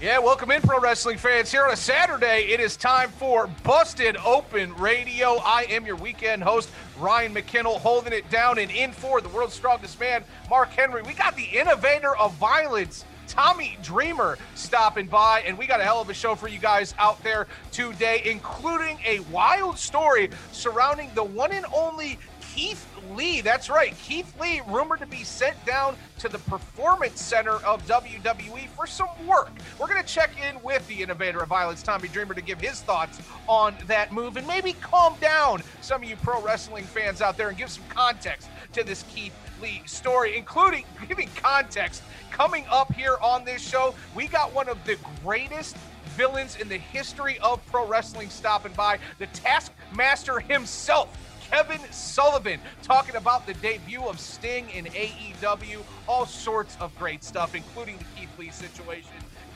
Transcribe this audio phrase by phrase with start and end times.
[0.00, 1.52] Yeah, welcome in, pro wrestling fans.
[1.52, 5.36] Here on a Saturday, it is time for Busted Open Radio.
[5.44, 9.52] I am your weekend host, Ryan McKinnell, holding it down and in for the world's
[9.52, 11.02] strongest man, Mark Henry.
[11.02, 16.00] We got the innovator of violence, Tommy Dreamer stopping by, and we got a hell
[16.00, 21.24] of a show for you guys out there today, including a wild story surrounding the
[21.24, 22.18] one and only
[22.54, 23.40] Keith Lee.
[23.40, 28.68] That's right, Keith Lee, rumored to be sent down to the Performance Center of WWE
[28.68, 29.50] for some work.
[29.78, 32.80] We're going to check in with the innovator of violence, Tommy Dreamer, to give his
[32.80, 37.36] thoughts on that move and maybe calm down some of you pro wrestling fans out
[37.36, 42.02] there and give some context to this Keith Lee story, including giving context.
[42.30, 45.76] Coming up here on this show, we got one of the greatest
[46.16, 51.16] villains in the history of pro wrestling stopping by, the Taskmaster himself.
[51.50, 57.56] Kevin Sullivan talking about the debut of Sting in AEW, all sorts of great stuff,
[57.56, 59.10] including the Keith Lee situation.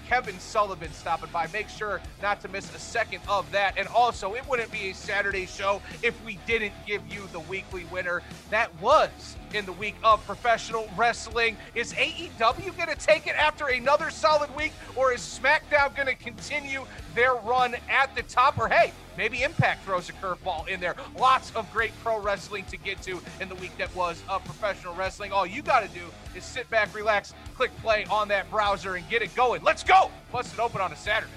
[0.08, 1.46] Kevin Sullivan stopping by.
[1.52, 3.78] Make sure not to miss a second of that.
[3.78, 7.84] And also, it wouldn't be a Saturday show if we didn't give you the weekly
[7.92, 8.22] winner.
[8.50, 11.56] That was in the week of professional wrestling.
[11.74, 16.14] Is AEW going to take it after another solid week, or is SmackDown going to
[16.14, 16.84] continue
[17.14, 18.58] their run at the top?
[18.58, 20.96] Or hey, maybe Impact throws a curveball in there.
[21.18, 24.94] Lots of great pro wrestling to get to in the week that was of professional
[24.94, 25.32] wrestling.
[25.32, 26.04] All you got to do
[26.34, 29.62] is sit back, relax, click play on that browser, and get it going.
[29.62, 30.10] Let's go!
[30.32, 31.32] Busted open on a Saturday.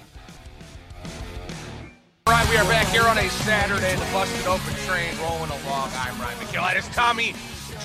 [2.26, 3.94] All right, we are back here on a Saturday.
[3.94, 5.90] The Busted Open train rolling along.
[5.94, 6.60] I'm Ryan McKill.
[6.60, 7.32] That is Tommy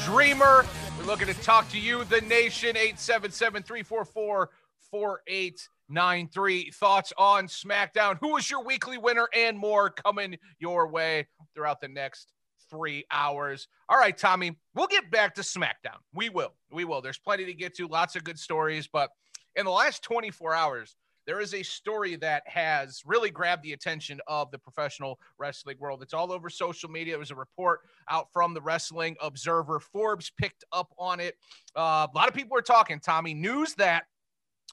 [0.06, 0.66] Dreamer.
[0.98, 4.50] We're looking to talk to you, the nation, 877 344
[4.92, 6.72] 4893.
[6.72, 8.18] Thoughts on SmackDown?
[8.20, 12.34] Who is your weekly winner and more coming your way throughout the next
[12.70, 13.70] three hours?
[13.88, 16.00] All right, Tommy, we'll get back to SmackDown.
[16.14, 16.54] We will.
[16.70, 17.02] We will.
[17.02, 18.90] There's plenty to get to, lots of good stories.
[18.92, 19.10] But
[19.56, 24.20] in the last 24 hours, there is a story that has really grabbed the attention
[24.28, 26.02] of the professional wrestling world.
[26.02, 27.16] It's all over social media.
[27.16, 29.80] It was a report out from the Wrestling Observer.
[29.80, 31.36] Forbes picked up on it.
[31.76, 33.34] Uh, a lot of people are talking, Tommy.
[33.34, 34.04] News that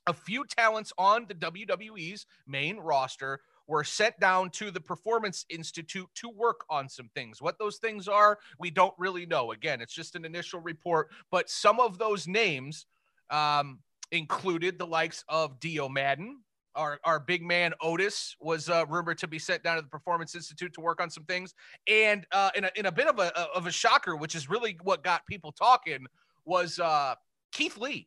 [0.07, 6.09] a few talents on the WWE's main roster were sent down to the Performance Institute
[6.17, 7.41] to work on some things.
[7.41, 9.53] What those things are, we don't really know.
[9.53, 12.87] Again, it's just an initial report, but some of those names
[13.31, 13.79] um,
[14.13, 16.39] included the likes of Dio Maddin.
[16.77, 20.35] Our, our big man Otis was uh, rumored to be sent down to the Performance
[20.37, 21.53] Institute to work on some things,
[21.89, 24.79] and uh, in a in a bit of a of a shocker, which is really
[24.85, 26.07] what got people talking,
[26.45, 27.17] was uh,
[27.53, 28.07] Keith Lee.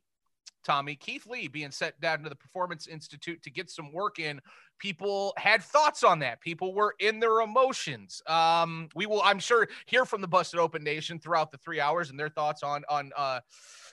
[0.64, 4.40] Tommy Keith Lee being sent down to the Performance Institute to get some work in.
[4.80, 6.40] People had thoughts on that.
[6.40, 8.22] People were in their emotions.
[8.28, 12.10] Um, we will, I'm sure, hear from the Busted Open Nation throughout the three hours
[12.10, 13.42] and their thoughts on on uh,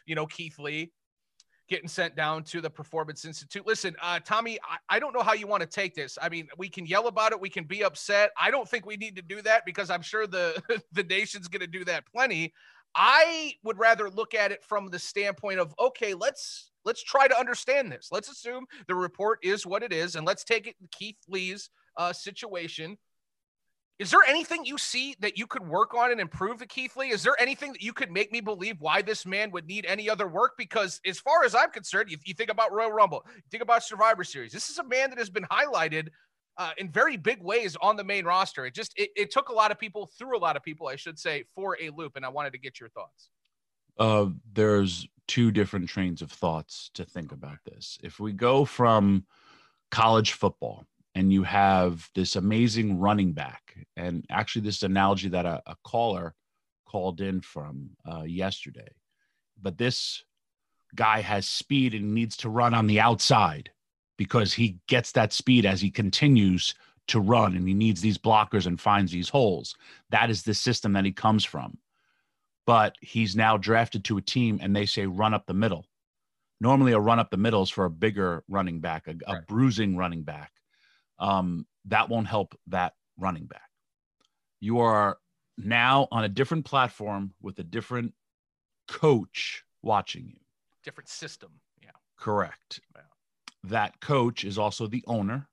[0.07, 0.93] you know Keith Lee
[1.71, 3.65] getting sent down to the Performance Institute.
[3.67, 6.19] Listen, uh, Tommy, I, I don't know how you want to take this.
[6.21, 8.33] I mean, we can yell about it, we can be upset.
[8.37, 10.61] I don't think we need to do that because I'm sure the
[10.93, 12.53] the nation's going to do that plenty.
[12.97, 17.39] I would rather look at it from the standpoint of okay, let's let's try to
[17.39, 18.09] understand this.
[18.11, 22.13] Let's assume the report is what it is, and let's take it Keith Lee's uh,
[22.13, 22.99] situation.
[24.01, 27.11] Is there anything you see that you could work on and improve the Keith Lee?
[27.11, 30.09] Is there anything that you could make me believe why this man would need any
[30.09, 30.53] other work?
[30.57, 33.85] Because as far as I'm concerned, you, you think about Royal Rumble, you think about
[33.85, 34.53] Survivor Series.
[34.53, 36.09] This is a man that has been highlighted
[36.57, 38.65] uh, in very big ways on the main roster.
[38.65, 40.97] It just it, it took a lot of people through a lot of people, I
[40.97, 42.17] should say, for a loop.
[42.17, 43.29] And I wanted to get your thoughts.
[43.99, 47.99] Uh, there's two different trains of thoughts to think about this.
[48.03, 49.27] If we go from
[49.91, 55.63] college football and you have this amazing running back, and actually, this analogy that a,
[55.67, 56.35] a caller
[56.87, 58.93] called in from uh, yesterday,
[59.61, 60.25] but this
[60.95, 63.71] guy has speed and needs to run on the outside
[64.19, 66.75] because he gets that speed as he continues
[67.07, 69.77] to run and he needs these blockers and finds these holes.
[70.11, 71.79] That is the system that he comes from.
[72.67, 75.87] But he's now drafted to a team and they say run up the middle.
[76.61, 79.47] Normally, a run up the middle is for a bigger running back, a, a Right.
[79.47, 80.53] bruising running back.
[81.21, 83.69] Um, that won't help that running back.
[84.61, 85.19] You are
[85.57, 88.15] now on a different platform with a different
[88.89, 90.41] coach watching you.
[90.83, 91.51] Different system.
[91.83, 91.91] Yeah.
[92.17, 92.81] Correct.
[93.65, 95.47] That coach is also the owner.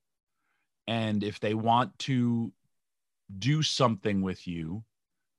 [0.87, 2.53] And if they want to
[3.37, 4.85] do something with you,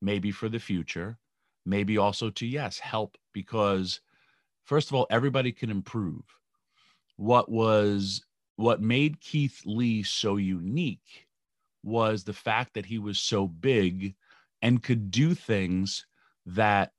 [0.02, 1.18] maybe for the future,
[1.64, 4.00] maybe also to, yes, help, because
[4.64, 6.22] first of all, everybody can improve.
[7.16, 8.22] What was
[8.58, 11.28] what made Keith Lee so unique
[11.84, 14.16] was the fact that he was so big
[14.60, 16.06] and could do things
[16.44, 16.92] that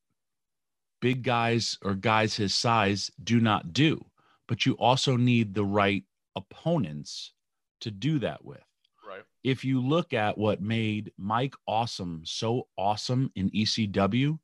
[1.02, 4.06] big guys or guys his size do not do.
[4.48, 7.34] But you also need the right opponents
[7.82, 8.64] to do that with.
[9.06, 9.24] Right.
[9.44, 14.40] If you look at what made Mike Awesome so awesome in ECW,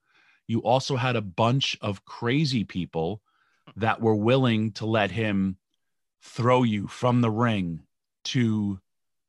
[0.47, 3.21] you also had a bunch of crazy people
[3.77, 5.55] that were willing to let him
[6.25, 7.81] throw you from the ring
[8.23, 8.79] to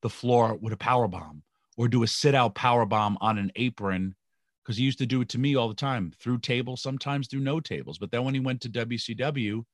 [0.02, 1.42] the floor with a power bomb
[1.76, 4.14] or do a sit out power bomb on an apron
[4.62, 7.40] because he used to do it to me all the time through tables, sometimes through
[7.40, 7.98] no tables.
[7.98, 9.64] But then when he went to WCW,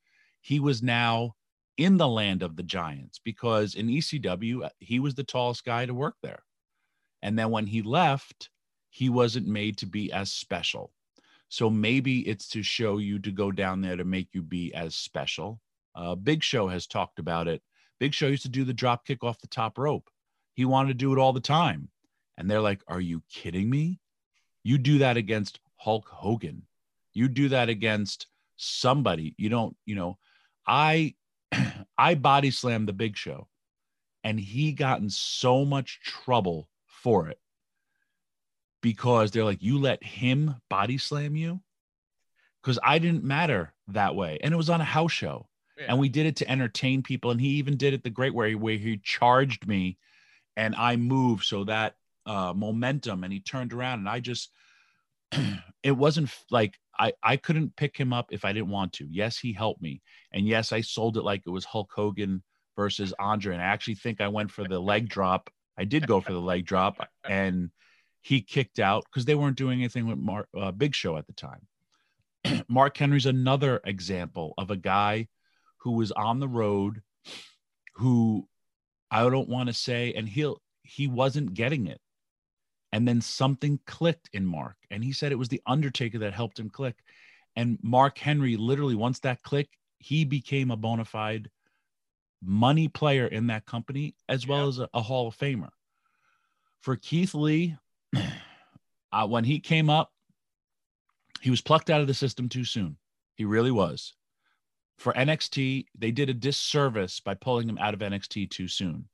[0.41, 1.35] he was now
[1.79, 5.87] in the land of the giants because in ECW, uh, he was the tallest guy
[5.87, 6.43] to work there.
[7.23, 8.51] And then when he left,
[8.91, 10.93] he wasn't made to be as special.
[11.49, 14.95] So maybe it's to show you to go down there to make you be as
[14.95, 15.61] special.
[15.95, 17.63] Uh, Big Show has talked about it.
[18.01, 20.09] Big Show used to do the drop kick off the top rope.
[20.55, 21.89] He wanted to do it all the time.
[22.37, 24.01] And they're like, Are you kidding me?
[24.63, 26.63] You do that against Hulk Hogan.
[27.13, 29.35] You do that against somebody.
[29.37, 30.19] You don't, you know,
[30.67, 31.15] I
[31.99, 33.49] I body slammed the big show
[34.25, 37.39] and he got in so much trouble for it
[38.81, 41.61] because they're like, you let him body slam you?
[42.63, 44.39] Because I didn't matter that way.
[44.43, 45.49] And it was on a house show.
[45.89, 47.31] And we did it to entertain people.
[47.31, 49.99] And he even did it the great way where he charged me
[50.57, 51.95] and I moved so that
[52.27, 54.51] uh, momentum and he turned around and I just
[55.83, 59.09] it wasn't like I I couldn't pick him up if I didn't want to.
[59.11, 60.03] Yes, he helped me.
[60.33, 62.43] And yes, I sold it like it was Hulk Hogan
[62.77, 63.55] versus Andre.
[63.55, 65.51] And I actually think I went for the leg drop.
[65.79, 67.71] I did go for the leg drop and
[68.21, 71.33] he kicked out because they weren't doing anything with Mark uh, Big Show at the
[71.33, 71.67] time.
[72.69, 75.29] Mark Henry's another example of a guy
[75.83, 77.03] who was on the road
[77.95, 78.49] who
[79.11, 82.01] I don't want to say and he'll he wasn't getting it.
[82.93, 86.59] And then something clicked in Mark and he said it was the Undertaker that helped
[86.59, 86.97] him click.
[87.57, 89.69] And Mark Henry literally once that click,
[89.99, 91.51] he became a bona fide
[92.45, 94.69] money player in that company as well Yeah.
[94.69, 95.71] as a, a Hall of Famer.
[96.81, 97.77] For Keith Lee,
[99.13, 100.11] uh, when he came up,
[101.41, 102.97] he was plucked out of the system too soon.
[103.37, 104.15] He really was.
[105.03, 109.09] For NXT, they did a disservice by pulling him out of NXT too soon.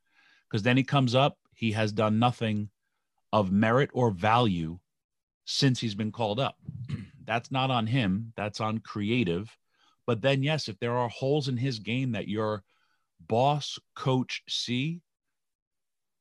[0.47, 2.69] Because then he comes up, he has done nothing
[3.33, 4.81] of merit or value
[5.47, 6.59] since he's been called up.
[7.25, 9.57] that's not on him, that's on creative.
[10.07, 12.65] But then, yes, if there are holes in his game that your
[13.27, 15.01] boss, coach see,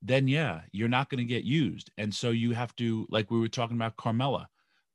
[0.02, 1.92] then yeah, you're not going to get used.
[1.98, 4.46] And so you have to, like we were talking about Carmella,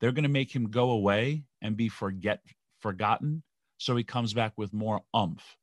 [0.01, 2.41] they're going to make him go away and be forget
[2.81, 3.43] forgotten.
[3.83, 5.57] So he comes back with more umph.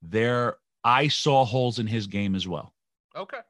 [0.00, 2.72] There, I saw holes in his game as well.
[3.14, 3.40] Okay.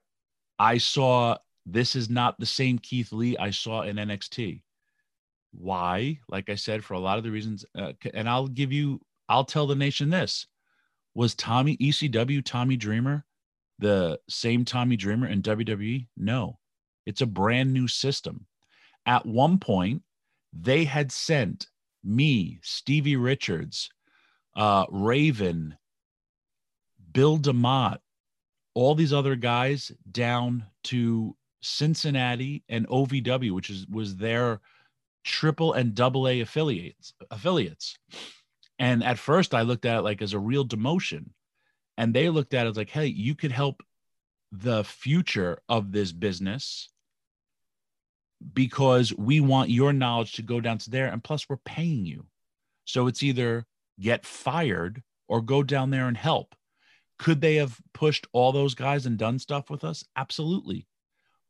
[0.58, 4.62] I saw this is not the same Keith Lee I saw in NXT.
[5.52, 6.18] Why?
[6.28, 9.44] Like I said, for a lot of the reasons, uh, and I'll give you, I'll
[9.44, 10.48] tell the nation this:
[11.14, 13.24] was Tommy ECW Tommy Dreamer
[13.78, 16.08] the same Tommy Dreamer in WWE?
[16.16, 16.58] No,
[17.06, 18.46] it's a brand new system.
[19.06, 20.02] At one point,
[20.52, 21.68] they had sent
[22.04, 23.90] me, Stevie Richards,
[24.56, 25.76] uh, Raven,
[27.12, 27.98] Bill DeMott,
[28.74, 34.60] all these other guys down to Cincinnati and OVW, which is was their
[35.24, 37.96] triple and double A affiliates affiliates.
[38.78, 41.30] And at first I looked at it like as a real demotion.
[41.96, 43.82] And they looked at it as like, hey, you could help
[44.50, 46.88] the future of this business
[48.52, 51.06] because we want your knowledge to go down to there.
[51.06, 52.26] And plus, we're paying you.
[52.84, 53.66] So it's either
[54.00, 56.54] get fired or go down there and help.
[57.18, 60.04] Could they have pushed all those guys and done stuff with us?
[60.16, 60.86] Absolutely.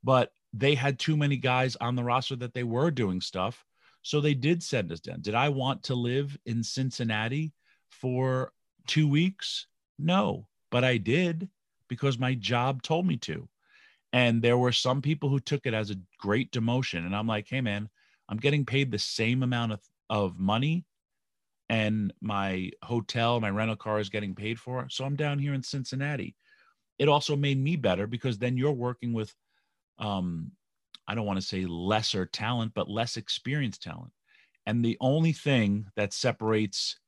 [0.03, 3.65] But they had too many guys on the roster that they were doing stuff.
[4.03, 5.23] So they did send us down.
[5.23, 7.55] Did I want to live in Cincinnati
[7.91, 8.53] for
[8.87, 9.67] two weeks?
[9.99, 11.49] No, but I did
[11.89, 13.49] because my job told me to.
[14.15, 17.05] And there were some people who took it as a great demotion.
[17.05, 17.89] And I'm like, hey, man,
[18.29, 20.85] I'm getting paid the same amount of, of money
[21.69, 24.87] and my hotel, my rental car is getting paid for.
[24.89, 26.37] So I'm down here in Cincinnati.
[26.97, 29.35] It also made me better because then you're working with,
[29.99, 30.53] um,
[31.09, 34.13] I don't want to say lesser talent, but less experienced talent.
[34.65, 37.01] And the only thing that separates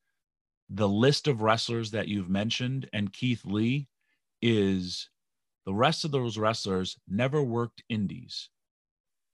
[0.70, 3.86] the list of wrestlers that you've mentioned and Keith Lee
[4.42, 5.08] is
[5.66, 8.48] the rest of those wrestlers never worked indies.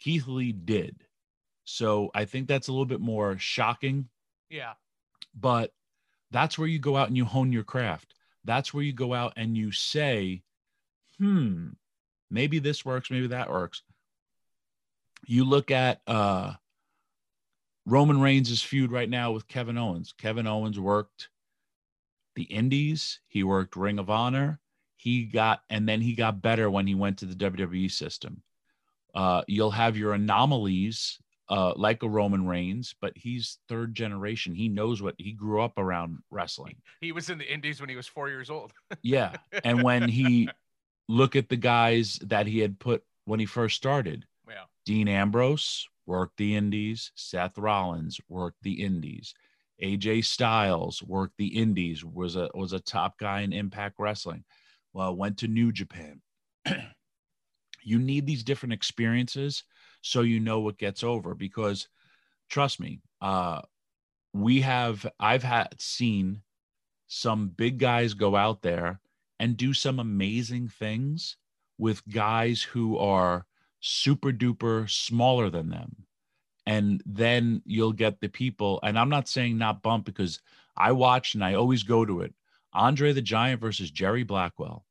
[0.00, 1.04] Keith Lee did.
[1.64, 4.08] So I think that's a little bit more shocking.
[4.48, 4.72] Yeah.
[5.38, 5.72] But
[6.30, 8.14] that's where you go out and you hone your craft.
[8.44, 10.42] That's where you go out and you say,
[11.18, 11.68] hmm,
[12.30, 13.82] maybe this works, maybe that works.
[15.26, 16.54] You look at uh
[17.84, 20.14] Roman Reigns' feud right now with Kevin Owens.
[20.16, 21.28] Kevin Owens worked
[22.34, 24.60] the Indies, he worked Ring of Honor,
[25.02, 28.40] he got, and then he got better when he went to the WWE system.
[29.12, 31.18] Uh, you'll have your anomalies
[31.48, 34.54] uh, like a Roman Reigns, but he's third generation.
[34.54, 36.76] He knows what he grew up around wrestling.
[37.00, 38.72] He was in the Indies when he was four years old.
[39.02, 39.34] yeah.
[39.64, 40.48] And when he
[41.08, 44.66] look at the guys that he had put when he first started, yeah.
[44.86, 49.34] Dean Ambrose worked the Indies, Seth Rollins worked the Indies.
[49.82, 54.44] AJ Styles worked the Indies, was a was a top guy in Impact Wrestling.
[54.92, 56.20] Well, went to New Japan.
[57.82, 59.64] you need these different experiences
[60.02, 61.88] so you know what gets over because
[62.48, 63.60] trust me, uh
[64.32, 66.42] we have I've had seen
[67.06, 69.00] some big guys go out there
[69.38, 71.36] and do some amazing things
[71.76, 73.44] with guys who are
[73.80, 75.96] super duper smaller than them
[76.64, 80.40] and then you'll get the people and i'm not saying not bump because
[80.76, 82.32] i watch and i always go to it
[82.72, 84.84] andre the giant versus jerry blackwell.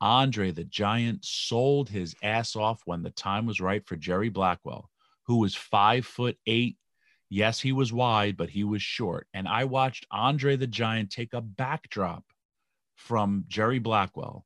[0.00, 4.90] Andre the giant sold his ass off when the time was right for jerry blackwell
[5.26, 6.76] who was five foot eight.
[7.28, 9.26] Yes he was wide but he was short.
[9.34, 12.24] And i watched andre the giant take a backdrop
[12.96, 14.44] from jerry blackwell.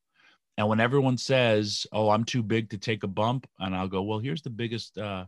[0.56, 4.02] And when everyone says oh i'm too big to take a bump and i'll go
[4.02, 5.24] well here's the biggest uh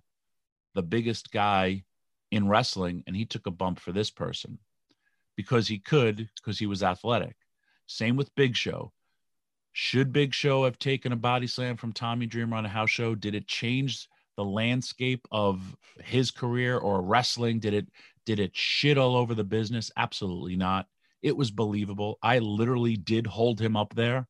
[0.75, 1.85] the biggest guy
[2.31, 4.59] in wrestling and he took a bump for this person
[5.37, 7.37] because he could because he was athletic
[7.97, 8.93] same with big show.
[9.73, 13.15] Should big show have taken a body slam from tommy dreamer on a house show?
[13.15, 17.61] Did it change the landscape of his career or wrestling?
[17.61, 17.89] Did it
[18.25, 19.91] did it shit all over the business?
[19.97, 20.87] Absolutely not.
[21.23, 22.19] It was believable.
[22.23, 24.29] I literally did hold him up there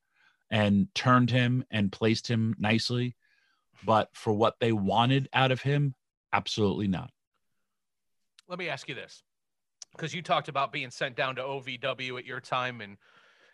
[0.51, 3.17] and turned him and placed him nicely.
[3.85, 5.95] But for what they wanted out of him
[6.33, 7.11] Absolutely not.
[8.49, 9.23] Let me ask you this
[9.93, 12.97] because you talked about being sent down to OVW at your time and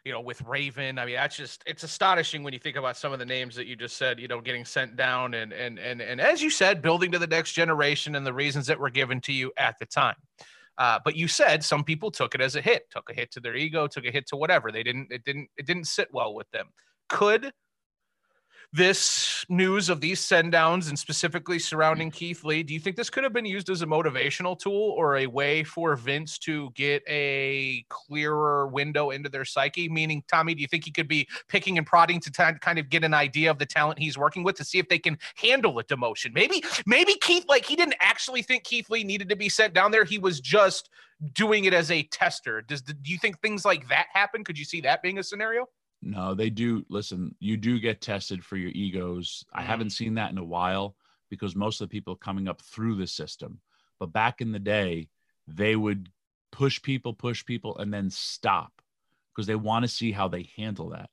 [0.09, 0.99] you know with Raven.
[0.99, 3.67] I mean, that's just it's astonishing when you think about some of the names that
[3.67, 6.81] you just said, you know, getting sent down and and and and as you said,
[6.81, 9.85] building to the next generation and the reasons that were given to you at the
[9.85, 10.17] time.
[10.79, 13.41] Uh, but you said some people took it as a hit, took a hit to
[13.41, 14.73] their ego, took a hit to whatever.
[14.73, 16.69] They didn't it didn't it didn't sit well with them.
[17.11, 17.53] Could
[18.73, 21.63] this news of these send downs and specifically hmm.
[21.63, 24.95] surrounding Keith Lee, do you think this could have been used as a motivational tool
[24.97, 29.89] or a way for Vince to get a clearer window into their psyche?
[29.89, 32.91] Meaning, Tommy, do you think he could be picking and prodding to t- kind of
[32.91, 35.79] get an idea of the talent he's working with to see if they can handle
[35.79, 36.35] a demotion?
[36.35, 39.91] Maybe, maybe Keith, like he didn't actually think Keith Lee needed to be sent down
[39.91, 40.05] there.
[40.05, 40.91] He was just
[41.33, 42.63] doing it as a tester.
[42.63, 44.45] Does do you think things like that happen?
[44.45, 45.69] Could you see that being a scenario?
[46.01, 46.85] No, they do.
[46.89, 49.45] Listen, you do get tested for your egos.
[49.53, 50.05] I haven't Mm-hmm.
[50.05, 50.97] seen that in a while
[51.29, 53.61] because most of the people coming up through the system.
[53.99, 55.09] But back in the day,
[55.47, 56.11] they would
[56.53, 58.81] push people, push people, and then stop
[59.35, 61.11] because they want to see how they handle that.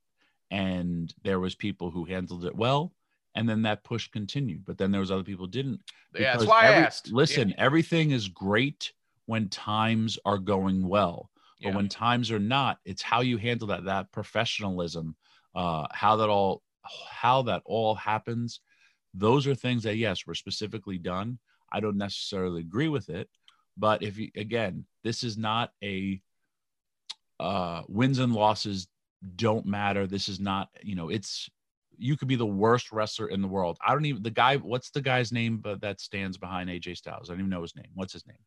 [0.52, 2.94] And there was people who handled it well,
[3.34, 4.66] and then that push continued.
[4.66, 5.82] But then there was other people who didn't.
[6.14, 7.12] Yeah, that's why I asked.
[7.12, 7.56] Listen, Yeah.
[7.58, 8.94] everything is great
[9.26, 11.32] when times are going well
[11.62, 11.76] but Yeah.
[11.76, 15.16] when times are not it's how you handle that that professionalism
[15.56, 16.62] uh how that all
[17.10, 18.60] how that all happens.
[19.14, 21.40] Those are things that yes were specifically done.
[21.72, 23.30] I don't necessarily agree with it
[23.78, 26.22] but if you again this is not a
[27.40, 28.88] uh wins and losses
[29.36, 30.08] don't matter.
[30.08, 31.50] This is not you know it's
[31.98, 33.78] you could be the worst wrestler in the world.
[33.86, 37.30] I don't even the guy what's the guy's name but that stands behind aj styles?
[37.30, 37.90] I don't even know his name.
[37.94, 38.38] What's his name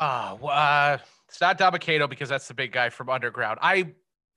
[0.00, 3.58] Well, uh, it's not Dabba-Kato because that's the big guy from Underground.
[3.62, 3.92] I,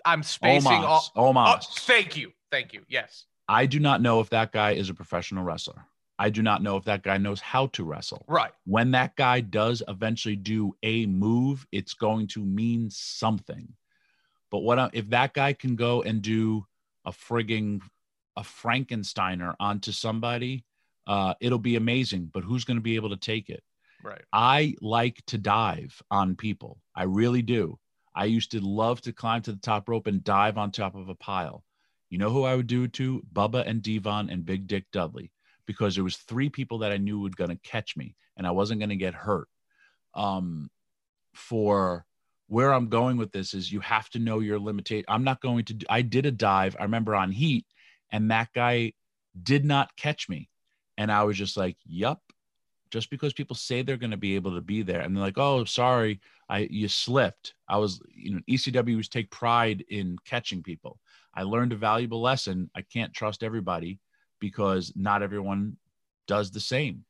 [0.06, 1.01] I'm spacing all.
[1.01, 1.12] Omos.
[1.15, 1.80] Oh, Omos.
[1.86, 2.82] thank you, thank you.
[2.88, 3.25] Yes.
[3.48, 5.86] I do not know if that guy is a professional wrestler.
[6.18, 8.24] I do not know if that guy knows how to wrestle.
[8.27, 8.51] Right.
[8.65, 13.74] When that guy does eventually do a move, it's going to mean something.
[14.51, 16.65] But what I, if that guy can go and do
[17.06, 17.82] a frigging
[18.38, 20.63] a Frankensteiner onto somebody,
[21.08, 22.30] uh, it'll be amazing.
[22.32, 23.63] But who's going to be able to take it?
[24.03, 24.22] Right.
[24.34, 26.79] I like to dive on people.
[26.96, 27.77] I really do.
[28.15, 31.10] I used to love to climb to the top rope and dive on top of
[31.10, 31.63] a pile.
[32.10, 33.24] You know who I would do it to?
[33.31, 35.31] Bubba and Devon and Big Dick Dudley,
[35.65, 38.51] because there was three people that I knew were going to catch me and I
[38.51, 39.48] wasn't going to get hurt.
[40.13, 40.70] Um,
[41.34, 42.05] for
[42.48, 45.05] where I'm going with this is you have to know your limitation.
[45.08, 45.74] I'm not going to.
[45.74, 46.75] Do, I did a dive.
[46.77, 47.65] I remember on Heat,
[48.12, 48.91] and that guy
[49.41, 50.50] did not catch me,
[50.98, 52.22] and I was just like, "Yup."
[52.91, 55.38] Just because people say they're going to be able to be there, and they're like,
[55.38, 56.19] "Oh, sorry,
[56.50, 61.00] I you slipped." I was, you know, ECW was take pride in catching people.
[61.33, 62.69] I learned a valuable lesson.
[62.75, 64.00] I can't trust everybody
[64.39, 65.77] because not everyone
[66.27, 67.05] does the same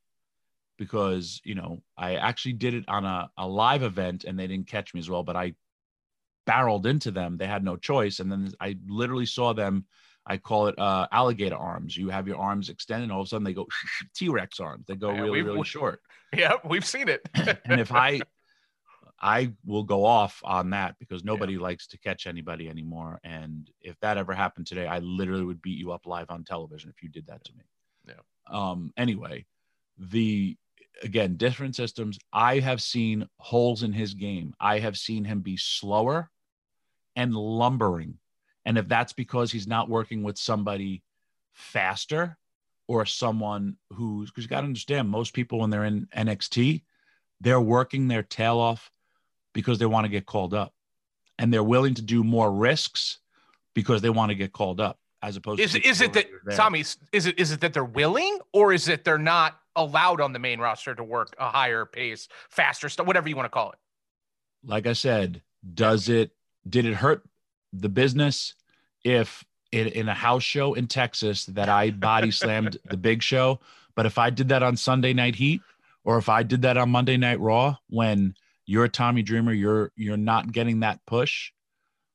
[0.77, 4.67] because you know I actually did it on a, a live event and they didn't
[4.67, 5.53] catch me as well, but I
[6.47, 7.37] barreled into them.
[7.37, 9.85] They had no choice, and then I literally saw them.
[10.25, 11.97] I call it uh, alligator arms.
[11.97, 13.67] You have your arms extended, and all of a sudden they go
[14.15, 14.85] T Rex arms.
[14.87, 16.01] They go Yeah, really, really short.
[16.33, 17.27] Yeah, we've seen it.
[17.65, 18.21] and if I,
[19.21, 23.19] I will go off on that because nobody likes to catch anybody anymore.
[23.25, 26.89] And if that ever happened today, I literally would beat you up live on television
[26.89, 27.65] if you did that to me.
[28.07, 28.13] Yeah.
[28.49, 28.93] Um.
[28.95, 29.45] Anyway,
[29.97, 30.55] the
[31.03, 32.17] again different systems.
[32.31, 34.53] I have seen holes in his game.
[34.59, 36.29] I have seen him be slower
[37.15, 38.19] and lumbering.
[38.65, 41.03] And if that's because he's not working with somebody
[41.53, 42.37] faster
[42.87, 46.83] or someone who's because you got to understand most people when they're in NXT,
[47.39, 48.91] they're working their tail off
[49.53, 50.73] because they want to get called up.
[51.39, 53.19] And they're willing to do more risks
[53.73, 56.27] because they want to get called up as opposed is to is it that.
[56.51, 56.81] Tommy?
[57.11, 60.39] Is it is it that they're willing, or is it they're not allowed on the
[60.39, 63.79] main roster to work a higher pace, faster stuff, whatever you want to call it?
[64.65, 65.41] like I said,
[65.73, 66.31] does it
[66.67, 67.23] did it hurt
[67.73, 68.55] the business
[69.03, 73.59] if in, in a house show in Texas that I body slammed the big show?
[73.95, 75.61] But if I did that on Sunday Night Heat,
[76.03, 79.91] or if I did that on Monday Night Raw, when you're a Tommy Dreamer, you're
[79.95, 81.51] you're not getting that push.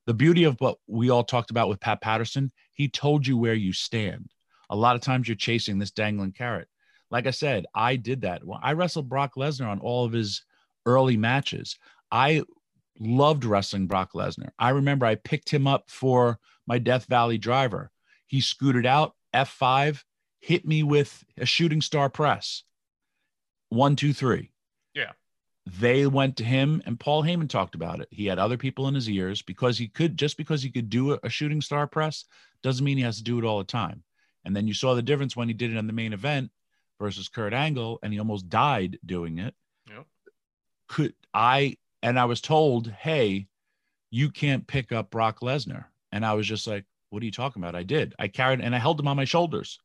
[0.06, 3.54] The beauty of what we all talked about with Pat Patterson, he told you where
[3.54, 4.30] you stand.
[4.70, 6.68] A lot of times you're chasing this dangling carrot.
[7.10, 8.44] Like I said, I did that.
[8.44, 10.44] Well, I wrestled Brock Lesnar on all of his
[10.86, 11.78] early matches.
[12.10, 12.42] I
[12.98, 14.50] loved wrestling Brock Lesnar.
[14.58, 17.90] I remember I picked him up for my Death Valley driver.
[18.26, 20.02] He scooted out, F5,
[20.40, 22.62] hit me with a shooting star press.
[23.68, 24.50] One, two, three.
[24.94, 25.12] Yeah.
[25.66, 28.08] They went to him, and Paul Heyman talked about it.
[28.10, 31.14] He had other people in his ears because he could, just because he could do
[31.14, 32.24] a, a shooting star press
[32.62, 34.02] doesn't mean he has to do it all the time.
[34.44, 36.52] And then you saw the difference when he did it in the main event
[37.00, 39.54] versus Kurt Angle, and he almost died doing it.
[39.88, 40.06] Yep.
[40.88, 43.48] Could I and I was told, hey,
[44.10, 45.86] you can't pick up Brock Lesnar.
[46.12, 47.74] And I was just like, what are you talking about?
[47.74, 48.14] I did.
[48.18, 49.78] I carried and I held him on my shoulders.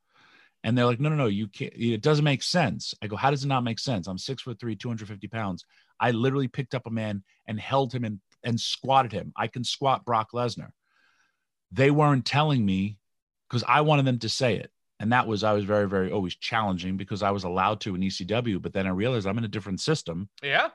[0.63, 1.73] And they're like, no, no, no, you can't.
[1.75, 2.93] It doesn't make sense.
[3.01, 4.07] I go, how does it not make sense?
[4.07, 5.65] I'm six foot three, 250 pounds.
[5.99, 9.33] I literally picked up a man and held him and, and squatted him.
[9.35, 10.69] I can squat Brock Lesnar.
[11.71, 12.97] They weren't telling me
[13.49, 14.71] because I wanted them to say it.
[14.99, 18.01] And that was, I was very, very always challenging because I was allowed to in
[18.01, 18.61] ECW.
[18.61, 20.69] But then I realized I'm in a different system Yeah.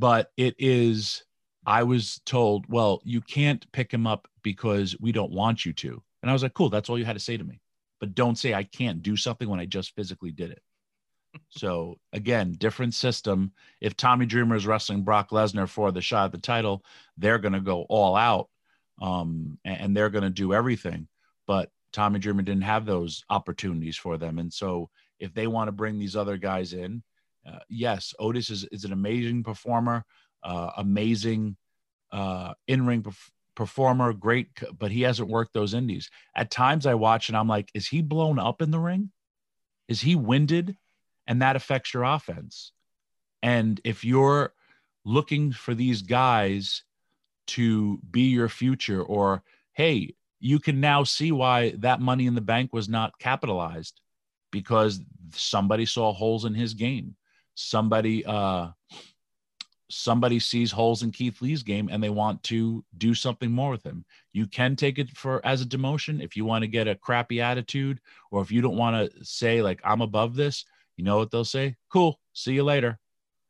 [0.00, 1.24] But it is
[1.66, 6.02] i was told well you can't pick him up because we don't want you to.
[6.22, 7.60] And i was like cool that's all you had to say to me.
[8.00, 10.62] But don't say i can't do something when i just physically did it.
[11.50, 13.52] So again different system.
[13.80, 16.82] If tommy dreamer is wrestling brock lesnar for the shot at the title
[17.18, 18.48] they're going to go all out
[19.02, 21.08] um, and, and they're going to do everything.
[21.46, 24.38] But tommy dreamer didn't have those opportunities for them.
[24.38, 27.02] And so if they want to bring these other guys in
[27.50, 30.04] uh, yes, Otis is, is an amazing performer,
[30.42, 31.56] uh, amazing
[32.12, 36.10] uh, in ring perf- performer, great, but he hasn't worked those indies.
[36.34, 39.10] At times I watch and I'm like, is he blown up in the ring?
[39.88, 40.76] Is he winded?
[41.26, 42.72] And that affects your offense.
[43.42, 44.52] And if you're
[45.04, 46.84] looking for these guys
[47.48, 52.40] to be your future, or hey, you can now see why that money in the
[52.40, 54.00] bank was not capitalized
[54.50, 55.00] because
[55.32, 57.14] somebody saw holes in his game
[57.60, 58.68] somebody uh
[59.92, 63.82] somebody sees holes in Keith Lee's game and they want to do something more with
[63.82, 64.04] him.
[64.32, 67.40] You can take it for as a demotion if you want to get a crappy
[67.40, 70.64] attitude or if you don't want to say like I'm above this,
[70.96, 71.76] you know what they'll say?
[71.92, 72.98] Cool, see you later.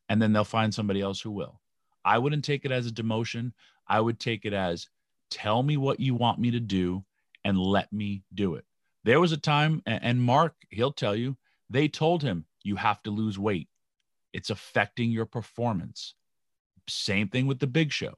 [0.09, 1.61] And then they'll find somebody else who will.
[2.05, 3.53] I wouldn't take it as a demotion.
[3.87, 4.89] I would take it as
[5.31, 7.05] tell me what you want me to do
[7.45, 8.65] and let me do it.
[9.05, 11.37] There was a time and Mark, he'll tell you,
[11.69, 13.69] they told him you have to lose weight.
[14.33, 16.15] It's affecting your performance.
[16.89, 18.15] Same thing with the big show.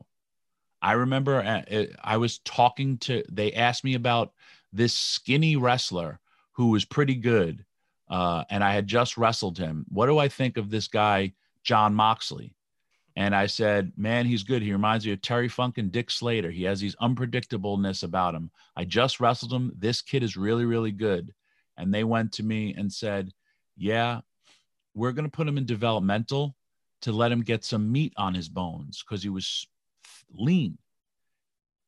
[0.80, 4.32] I remember uh, I was talking to, they asked me about
[4.72, 6.18] this skinny wrestler
[6.52, 7.64] who was pretty good,
[8.10, 9.86] uh, and I had just wrestled him.
[9.88, 12.54] What do I think of this guy, Jon Moxley?
[13.14, 14.62] And I said, man, he's good.
[14.62, 16.50] He reminds me of Terry Funk and Dick Slater.
[16.50, 18.50] He has these unpredictableness about him.
[18.74, 19.70] I just wrestled him.
[19.78, 21.34] This kid is really, really good.
[21.76, 23.32] And they went to me and said,
[23.76, 24.22] yeah,
[24.94, 26.54] we're going to put him in developmental
[27.02, 29.66] to let him get some meat on his bones because he was
[30.32, 30.78] lean.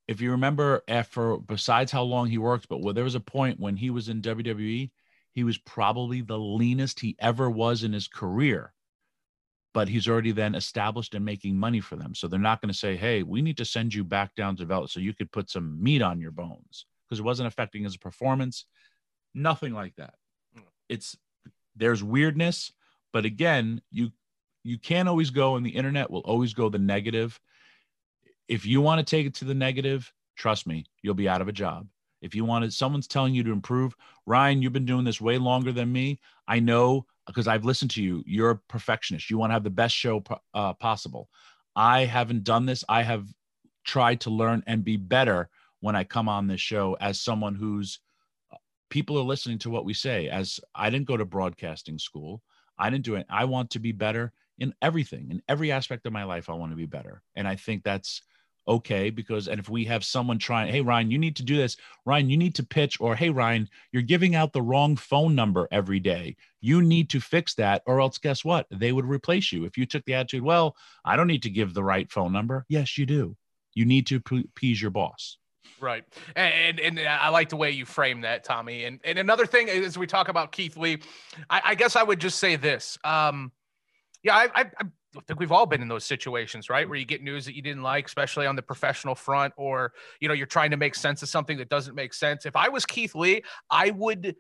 [0.07, 3.61] If you remember, after besides how long he worked, but well, there was a point
[3.61, 4.91] when he was in WWE,
[5.33, 8.75] he was probably the leanest he ever was in his career
[9.75, 12.15] but he's already then established and making money for them.
[12.15, 14.63] So they're not going to say, hey, we need to send you back down to
[14.63, 17.97] develop so you could put some meat on your bones because it wasn't affecting his
[17.97, 18.67] performance.
[19.35, 20.15] Nothing like that.
[20.55, 20.63] Hmm.
[20.89, 21.17] It's
[21.75, 22.73] there's weirdness,
[23.15, 24.11] but again, you
[24.65, 27.41] you can't always go and the internet will always go the negative.
[28.49, 31.49] If you want to take it to the negative, trust me, you'll be out of
[31.49, 31.87] a job.
[32.21, 33.95] If you wanted someone's telling you to improve,
[34.27, 36.19] Ryan, you've been doing this way longer than me.
[36.49, 38.25] I know because I've listened to you.
[38.27, 39.31] You're a perfectionist.
[39.31, 40.23] You want to have the best show
[40.53, 41.29] uh, possible.
[41.77, 42.83] I haven't done this.
[42.89, 43.29] I have
[43.85, 45.49] tried to learn and be better
[45.81, 48.01] when I come on this show as someone who's
[48.53, 48.57] uh,
[48.91, 50.29] people are listening to what we say.
[50.29, 52.43] As I didn't go to broadcasting school,
[52.79, 53.27] I didn't do it.
[53.29, 56.49] I want to be better in everything, in every aspect of my life.
[56.49, 58.23] I want to be better, and I think that's
[58.67, 61.77] okay because and if we have someone trying hey ryan you need to do this.
[62.07, 65.69] Ryan you need to pitch or hey ryan you're giving out the wrong phone number
[65.71, 66.37] every day.
[66.61, 68.67] You need to fix that or else guess what?
[68.71, 69.65] They would replace you.
[69.65, 72.65] If you took the attitude well i don't need to give the right phone number.
[72.69, 73.37] Yes you do.
[73.75, 75.37] You need to please your boss
[75.81, 76.05] Right.
[76.37, 78.85] And, and I like the way you frame that, Tommy.
[78.85, 80.99] And and another thing as we talk about Keith Lee,
[81.51, 82.99] I, I guess I would just say this.
[83.05, 83.53] Um,
[84.23, 86.89] yeah, I, I, I think we've all been in those situations, right?
[86.89, 90.29] Where you get news that you didn't like, especially on the professional front, or you
[90.29, 92.47] know, you're trying to make sense of something that doesn't make sense.
[92.47, 94.37] If I was Keith Lee, I would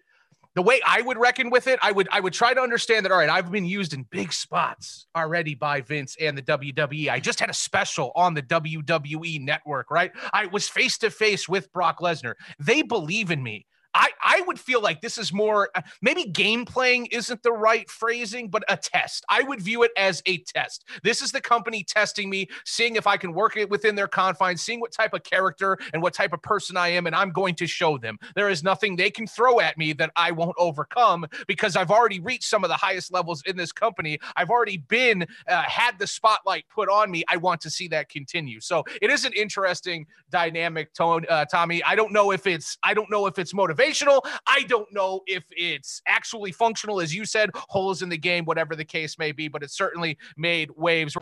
[0.54, 3.12] the way I would reckon with it, I would I would try to understand that.
[3.12, 7.08] All right, I've been used in big spots already by Vince and the WWE.
[7.08, 10.12] I just had a special on the WWE network, right?
[10.32, 12.34] I was face to face with Brock Lesnar.
[12.58, 13.66] They believe in me.
[13.94, 17.88] I, I would feel like this is more uh, maybe game playing isn't the right
[17.88, 19.24] phrasing, but a test.
[19.28, 20.84] I would view it as a test.
[21.02, 24.62] This is the company testing me, seeing if I can work it within their confines,
[24.62, 27.54] seeing what type of character and what type of person I am, and I'm going
[27.56, 28.18] to show them.
[28.34, 32.20] There is nothing they can throw at me that I won't overcome because I've already
[32.20, 34.18] reached some of the highest levels in this company.
[34.36, 37.22] I've already been uh, had the spotlight put on me.
[37.28, 38.60] I want to see that continue.
[38.60, 41.82] So it is an interesting dynamic tone, uh, Tommy.
[41.84, 44.20] I don't know if it's I don't know if it's motivation motivational.
[44.46, 48.74] I don't know if it's actually functional, as you said, holes in the game, whatever
[48.74, 51.16] the case may be, but it certainly made waves.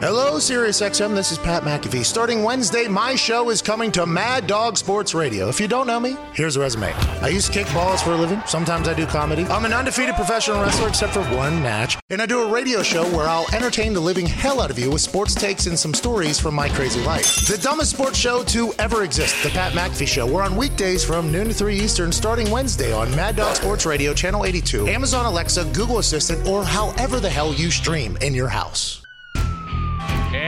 [0.00, 1.14] Hello, SiriusXM.
[1.14, 2.06] This is Pat McAfee.
[2.06, 5.50] Starting Wednesday, my show is coming to Mad Dog Sports Radio.
[5.50, 6.94] If you don't know me, here's a resume.
[7.20, 8.40] I used to kick balls for a living.
[8.46, 9.44] Sometimes I do comedy.
[9.44, 11.98] I'm an undefeated professional wrestler, except for one match.
[12.08, 14.90] And I do a radio show where I'll entertain the living hell out of you
[14.90, 17.46] with sports takes and some stories from my crazy life.
[17.46, 20.26] The dumbest sports show to ever exist, The Pat McAfee Show.
[20.26, 24.14] We're on weekdays from noon to 3 Eastern, starting Wednesday on Mad Dog Sports Radio,
[24.14, 28.99] Channel 82, Amazon Alexa, Google Assistant, or however the hell you stream in your house.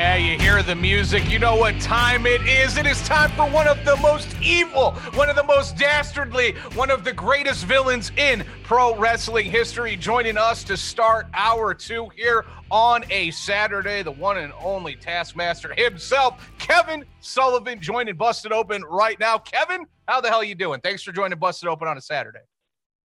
[0.03, 1.31] Yeah, you hear the music.
[1.31, 2.77] You know what time it is.
[2.77, 6.91] It is time for one of the most evil, one of the most dastardly, one
[6.91, 9.95] of the greatest villains in pro wrestling history.
[9.95, 15.73] Joining us to start hour two here on a Saturday, the one and only Taskmaster
[15.73, 19.39] himself, Kevin Sullivan, joining Busted Open right now.
[19.39, 20.81] Kevin, how the hell are you doing?
[20.81, 22.41] Thanks for joining Busted Open on a Saturday.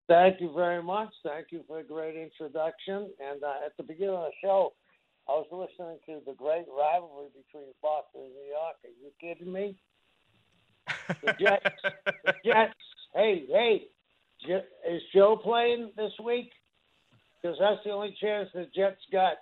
[0.08, 1.10] Thank you very much.
[1.24, 3.08] Thank you for a great introduction.
[3.20, 4.72] And uh, at the beginning of the show,
[5.28, 8.76] I was listening to the great rivalry between Boston and New York.
[8.84, 9.76] Are you kidding me?
[11.22, 11.64] The Jets.
[12.24, 12.74] the Jets.
[13.14, 13.88] Hey, hey,
[14.88, 16.50] is Joe playing this week?
[17.42, 19.34] Because that's the only chance the Jets got.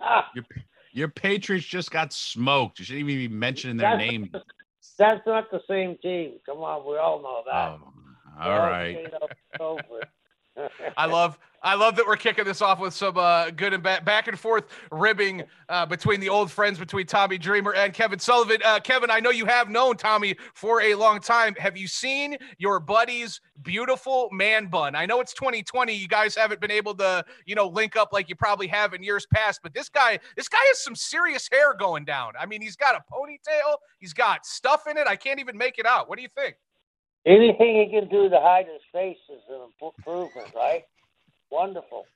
[0.00, 0.28] Ah.
[0.34, 0.44] Your,
[0.92, 2.80] your Patriots just got smoked.
[2.80, 4.30] You shouldn't even be mentioning their that's name.
[4.32, 4.42] Not,
[4.98, 6.40] that's not the same team.
[6.46, 7.78] Come on, we all know that.
[8.40, 9.12] Oh, all right.
[10.96, 14.02] I love I love that we're kicking this off with some uh, good and ba-
[14.04, 18.58] back and forth ribbing uh, between the old friends between Tommy Dreamer and Kevin Sullivan.
[18.62, 21.54] Uh, Kevin, I know you have known Tommy for a long time.
[21.54, 24.94] Have you seen your buddy's beautiful man bun?
[24.94, 25.94] I know it's 2020.
[25.94, 29.02] You guys haven't been able to, you know, link up like you probably have in
[29.02, 29.60] years past.
[29.62, 32.34] But this guy, this guy has some serious hair going down.
[32.38, 33.76] I mean, he's got a ponytail.
[33.98, 35.06] He's got stuff in it.
[35.06, 36.10] I can't even make it out.
[36.10, 36.56] What do you think?
[37.26, 40.84] Anything he can do to hide his face is an improvement, right?
[41.50, 42.06] Wonderful.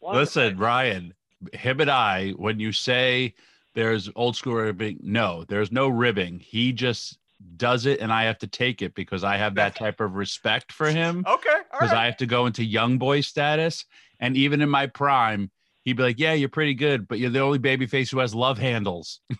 [0.00, 0.20] Wonderful.
[0.20, 1.14] Listen, Ryan,
[1.52, 3.34] him and I, when you say
[3.74, 6.38] there's old school ribbing, no, there's no ribbing.
[6.38, 7.18] He just
[7.56, 10.72] does it and I have to take it because I have that type of respect
[10.72, 11.24] for him.
[11.28, 11.50] Okay.
[11.70, 12.02] Because right.
[12.02, 13.84] I have to go into young boy status.
[14.18, 15.50] And even in my prime,
[15.84, 18.34] he'd be like, Yeah, you're pretty good, but you're the only baby face who has
[18.34, 19.20] love handles.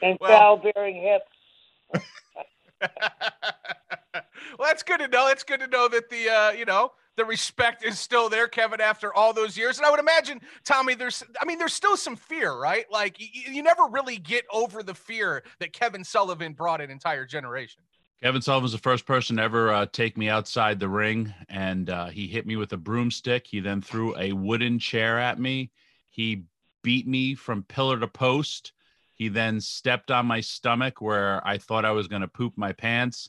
[0.00, 1.24] And Well- childbearing hips.
[2.80, 4.22] well,
[4.60, 5.28] that's good to know.
[5.28, 8.80] It's good to know that the uh, you know the respect is still there, Kevin,
[8.80, 9.76] after all those years.
[9.76, 12.86] And I would imagine, Tommy, there's I mean, there's still some fear, right?
[12.90, 16.90] Like y- y- you never really get over the fear that Kevin Sullivan brought an
[16.90, 17.82] entire generation.
[18.22, 21.90] Kevin Sullivan was the first person to ever uh, take me outside the ring, and
[21.90, 23.46] uh, he hit me with a broomstick.
[23.46, 25.70] He then threw a wooden chair at me.
[26.10, 26.44] He
[26.82, 28.72] beat me from pillar to post.
[29.18, 32.72] He then stepped on my stomach where I thought I was going to poop my
[32.72, 33.28] pants.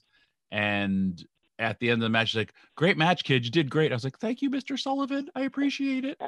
[0.52, 1.22] And
[1.58, 3.44] at the end of the match, he's like, "Great match, kid.
[3.44, 4.80] You did great." I was like, "Thank you, Mr.
[4.80, 5.30] Sullivan.
[5.36, 6.22] I appreciate it."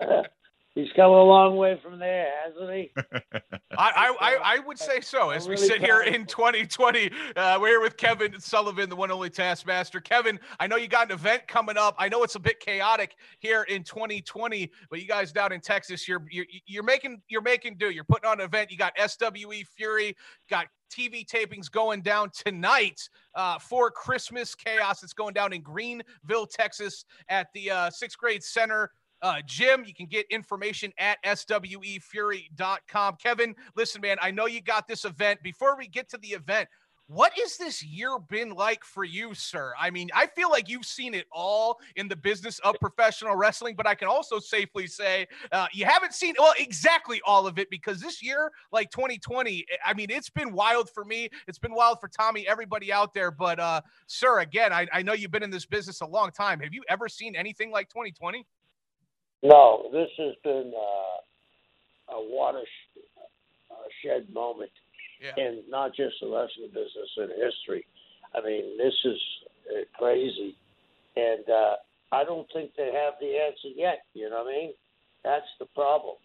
[0.76, 2.92] He's come a long way from there, hasn't he?
[3.76, 5.30] I, I, I, would say so.
[5.30, 9.10] As we really sit here in 2020, uh, we're here with Kevin Sullivan, the one
[9.10, 10.00] only Taskmaster.
[10.00, 11.96] Kevin, I know you got an event coming up.
[11.98, 16.06] I know it's a bit chaotic here in 2020, but you guys down in Texas,
[16.06, 17.90] you're you're, you're making you're making do.
[17.90, 18.70] You're putting on an event.
[18.70, 20.16] You got SWE Fury,
[20.48, 25.02] got TV tapings going down tonight uh, for Christmas Chaos.
[25.02, 28.90] It's going down in Greenville, Texas, at the uh, sixth grade center
[29.22, 33.16] uh, Jim, you can get information at swefury.com.
[33.22, 35.42] Kevin, listen, man, I know you got this event.
[35.42, 36.68] Before we get to the event,
[37.10, 39.74] what has this year been like for you, sir?
[39.76, 43.74] I mean, I feel like you've seen it all in the business of professional wrestling,
[43.74, 47.68] but I can also safely say uh, you haven't seen, well, exactly all of it
[47.68, 51.28] because this year, like 2020, I mean, it's been wild for me.
[51.48, 53.32] It's been wild for Tommy, everybody out there.
[53.32, 56.60] But, uh, sir, again, I, I know you've been in this business a long time.
[56.60, 58.46] Have you ever seen anything like 2020?
[59.42, 62.66] No, this has been uh, a watershed
[64.02, 64.70] shed moment
[65.20, 65.34] Yeah.
[65.36, 67.84] in not just the wrestling business in history.
[68.34, 69.18] I mean, this is
[69.70, 70.54] uh, crazy,
[71.16, 71.76] and uh,
[72.12, 74.00] I don't think they have the answer yet.
[74.14, 74.72] You know what I mean?
[75.24, 76.16] That's the problem.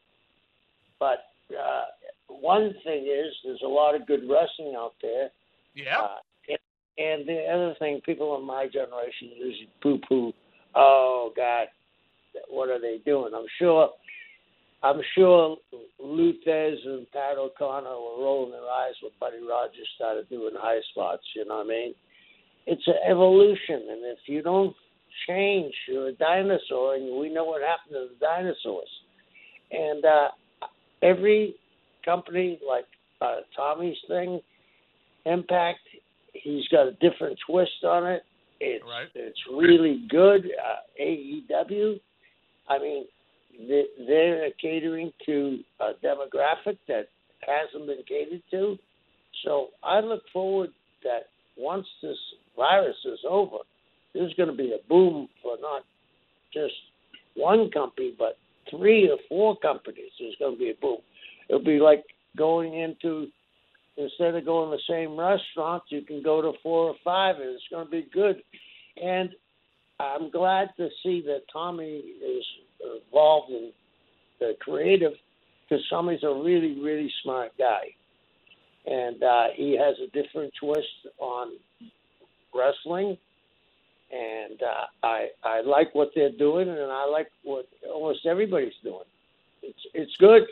[0.99, 1.85] But uh,
[2.27, 5.29] one thing is, there's a lot of good wrestling out there.
[5.73, 5.99] Yeah.
[6.01, 6.17] Uh,
[6.49, 6.59] and,
[6.97, 10.33] and the other thing, people in my generation usually poo-poo.
[10.75, 11.67] Oh God,
[12.49, 13.33] what are they doing?
[13.35, 13.89] I'm sure.
[14.83, 15.57] I'm sure
[15.99, 20.79] Lou Thesz and Pat O'Connor were rolling their eyes when Buddy Rogers started doing high
[20.91, 21.23] spots.
[21.35, 21.95] You know what I mean?
[22.67, 24.75] It's an evolution, and if you don't
[25.27, 28.89] change, you're a dinosaur, and we know what happened to the dinosaurs.
[29.71, 30.27] And uh,
[31.01, 31.55] every
[32.03, 32.85] company, like
[33.21, 34.39] uh, Tommy's thing,
[35.25, 35.79] Impact,
[36.33, 38.23] he's got a different twist on it.
[38.59, 39.07] It's Right.
[39.15, 40.45] it's really good.
[40.45, 41.99] Uh, AEW,
[42.67, 43.05] I mean,
[43.67, 47.07] they, they're catering to a demographic that
[47.45, 48.77] hasn't been catered to.
[49.43, 50.71] So I look forward
[51.03, 52.17] that once this
[52.55, 53.57] virus is over,
[54.13, 55.83] there's going to be a boom for not
[56.53, 56.73] just
[57.35, 58.37] one company, but
[58.69, 60.11] three or four companies.
[60.19, 60.99] There's going to be a boom.
[61.49, 62.03] It'll be like
[62.37, 63.27] going into
[63.97, 67.49] instead of going to the same restaurant, you can go to four or five, and
[67.49, 68.41] it's going to be good.
[69.01, 69.29] And
[69.99, 72.45] I'm glad to see that Tommy is
[72.83, 73.71] involved in
[74.39, 75.13] the creative
[75.67, 77.95] because Tommy's a really, really smart guy,
[78.85, 80.87] and uh, he has a different twist
[81.19, 81.53] on
[82.53, 83.17] wrestling.
[84.11, 89.03] And uh, I I like what they're doing, and I like what almost everybody's doing.
[89.63, 90.43] It's it's good.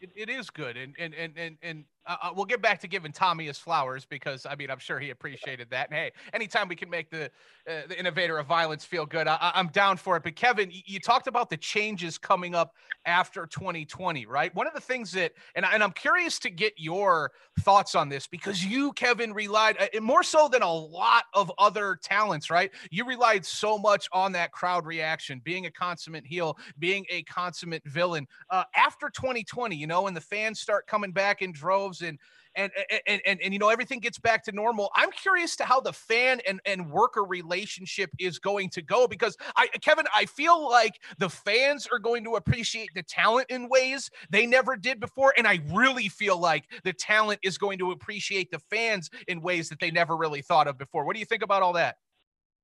[0.00, 2.88] It, it is good, and and and and and uh, uh, we'll get back to
[2.88, 5.88] giving Tommy his flowers because I mean I'm sure he appreciated that.
[5.90, 7.30] And hey, anytime we can make the
[7.68, 10.24] uh, the innovator of violence feel good, I, I'm down for it.
[10.24, 12.74] But Kevin, you talked about the changes coming up
[13.06, 14.54] after 2020, right?
[14.54, 18.08] One of the things that, and, I, and I'm curious to get your thoughts on
[18.08, 22.70] this because you, Kevin, relied uh, more so than a lot of other talents, right?
[22.90, 27.84] You relied so much on that crowd reaction, being a consummate heel, being a consummate
[27.84, 28.26] villain.
[28.50, 32.18] Uh, after 2020, you know, and the fans start coming back in droves and
[32.56, 32.70] and
[33.06, 34.90] and, and and you know everything gets back to normal.
[34.94, 39.36] I'm curious to how the fan and and worker relationship is going to go because
[39.56, 44.10] I Kevin, I feel like the fans are going to appreciate the talent in ways
[44.30, 48.50] they never did before and I really feel like the talent is going to appreciate
[48.50, 51.04] the fans in ways that they never really thought of before.
[51.04, 51.96] What do you think about all that?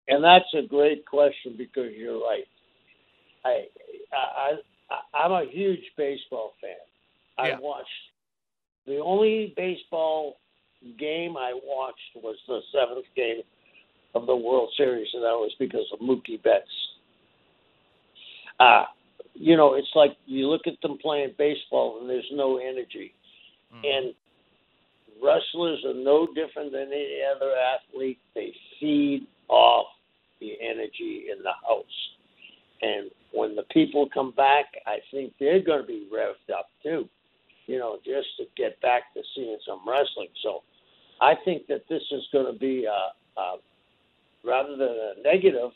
[0.08, 2.44] And that's a great question because you're right.
[3.44, 3.66] I,
[4.12, 4.52] I,
[4.90, 6.76] I I'm a huge baseball fan.
[7.38, 7.58] I Yeah.
[7.58, 7.88] watched
[8.88, 10.38] the only baseball
[10.98, 13.42] game I watched was the seventh game
[14.14, 16.66] of the World Series, and that was because of Mookie Betts.
[18.58, 18.84] Uh,
[19.34, 23.14] you know, it's like you look at them playing baseball and there's no energy.
[23.72, 23.84] Mhm.
[23.84, 24.14] And
[25.20, 28.18] wrestlers are no different than any other athlete.
[28.34, 29.86] They feed off
[30.40, 32.10] the energy in the house.
[32.82, 37.08] And when the people come back, I think they're going to be revved up too,
[37.68, 40.28] you know, just to get back to seeing some wrestling.
[40.42, 40.62] So
[41.20, 43.56] I think that this is going to be, uh, uh,
[44.42, 45.70] rather than a negative,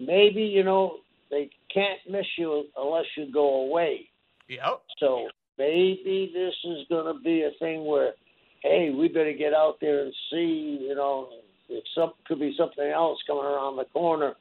[0.00, 0.96] maybe, you know,
[1.30, 4.10] they can't miss you unless you go away.
[4.48, 4.82] Yep.
[4.98, 8.14] So maybe this is going to be a thing where,
[8.62, 11.28] hey, we better get out there and see, you know,
[11.68, 14.34] if some could be something else coming around the corner.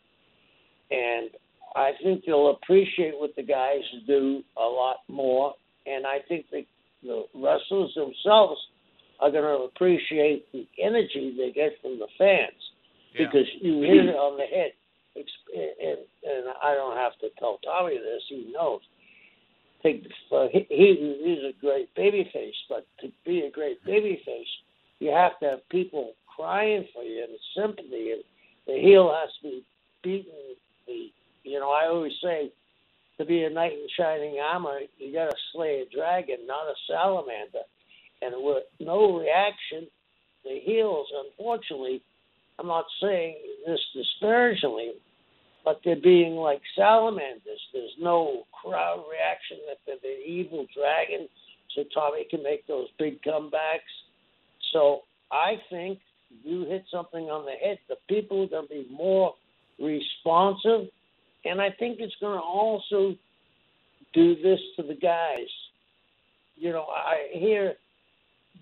[0.90, 1.30] And
[1.76, 5.54] I think they'll appreciate what the guys do a lot more.
[5.90, 6.66] And I think the,
[7.04, 8.60] the wrestlers themselves
[9.20, 12.54] are going to appreciate the energy they get from the fans
[13.14, 13.26] Yeah.
[13.26, 14.72] because you hit it on the head.
[15.16, 18.80] And, and I don't have to tell Tommy this; he knows.
[19.84, 24.22] Take uh, he, he he's a great baby face, but to be a great baby
[24.26, 24.48] face,
[25.00, 28.24] you have to have people crying for you and sympathy, and
[28.68, 29.64] the heel has to be
[30.04, 30.32] beaten.
[30.88, 31.10] The
[31.44, 32.52] you know I always say
[33.20, 36.74] to be a knight in shining armor, you got to slay a dragon, not a
[36.88, 37.66] salamander.
[38.22, 39.88] And with no reaction,
[40.44, 42.02] the heels, unfortunately,
[42.58, 44.94] I'm not saying this disparagingly,
[45.66, 47.62] but they're being like salamanders.
[47.74, 51.28] There's no crowd reaction that they're the evil dragon,
[51.76, 53.92] so Tommy can make those big comebacks.
[54.74, 55.02] So
[55.32, 56.00] I think
[56.44, 57.80] you hit something on the head.
[57.88, 59.36] The people are going to be more
[59.80, 60.88] responsive,
[61.46, 63.16] and I think it's going to also
[64.14, 65.48] do this to the guys.
[66.56, 67.76] You know, I hear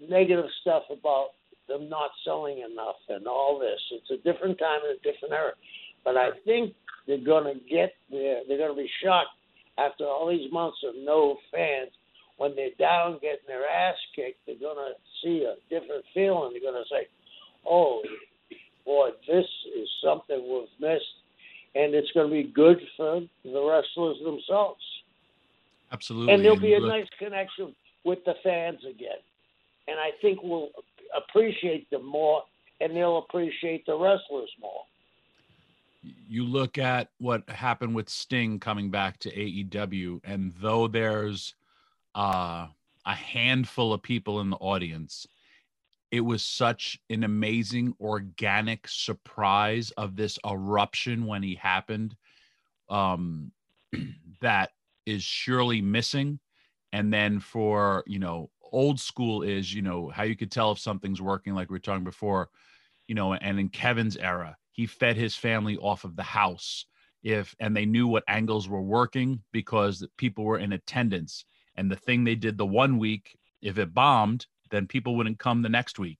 [0.08, 1.30] negative stuff about
[1.68, 3.80] them not selling enough and all this.
[3.92, 5.52] It's a different time and a different era.
[6.06, 6.74] But I think
[7.08, 8.42] they're going to get there.
[8.48, 9.36] They're going to be shocked
[9.78, 11.92] after all these months of no fans.
[12.38, 16.52] When they're down getting their ass kicked, they're going to see a different feeling.
[16.54, 17.08] They're going to say,
[17.66, 18.04] oh,
[18.86, 21.04] boy, this is something we've missed.
[21.78, 24.82] And it's going to be good for the wrestlers themselves.
[25.92, 26.34] Absolutely.
[26.34, 29.20] And there'll be a nice connection with the fans again.
[29.88, 30.70] And I think we'll
[31.16, 32.44] appreciate them more,
[32.82, 34.82] and they'll appreciate the wrestlers more.
[36.28, 41.54] you look at what happened with Sting coming back to AEW, and though there's
[42.16, 42.68] uh,
[43.06, 45.28] a handful of people in the audience,
[46.12, 52.16] it was such an amazing organic surprise of this eruption when he happened
[52.90, 53.52] um,
[54.42, 54.72] that
[55.06, 56.40] is surely missing.
[56.94, 60.80] And then for, you know, old school is, you know, how you could tell if
[60.80, 62.50] something's working, like we were talking before,
[63.08, 66.86] you know, and in Kevin's era, he fed his family off of the house
[67.24, 71.96] if and they knew what angles were working because people were in attendance and the
[71.96, 76.00] thing they did the one week if it bombed then people wouldn't come the next
[76.00, 76.20] week.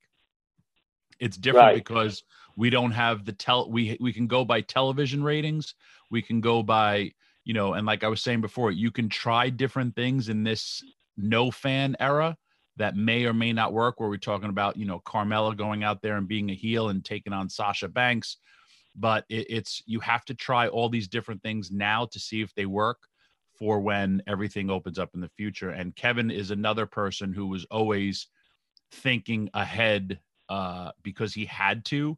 [1.20, 1.76] It's different Right.
[1.76, 2.24] because
[2.56, 5.76] we don't have the tell we we can go by television ratings.
[6.12, 7.12] We can go by
[7.48, 10.84] you know and like i was saying before you can try different things in this
[11.16, 12.36] no fan era
[12.76, 16.02] that may or may not work where we're talking about you know carmella going out
[16.02, 18.38] there and being a heel and taking on sasha banks.
[18.96, 22.54] But it, it's you have to try all these different things now to see if
[22.54, 22.98] they work
[23.58, 25.70] for when everything opens up in the future.
[25.70, 28.28] And kevin is another person who was always
[28.92, 30.20] thinking ahead
[30.50, 32.18] uh because he had to.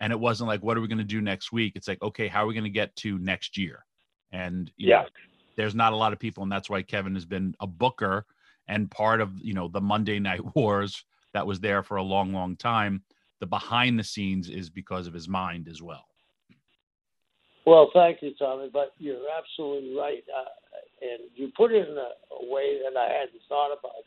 [0.00, 1.72] And it wasn't like what are we going to do next week?
[1.76, 3.84] It's like okay how are we going to get to next year?
[4.32, 5.06] And you know, Yeah.
[5.56, 8.24] there's not a lot of people and that's why kevin has been a booker
[8.68, 12.32] and part of you know the monday night wars that was there for a long
[12.32, 13.02] long time.
[13.40, 16.06] The behind the scenes is because of his mind as well.
[17.66, 20.24] Well, thank you, Tommy, but you're absolutely right.
[20.34, 20.44] Uh,
[21.02, 24.04] and you put it in a, a way that I hadn't thought about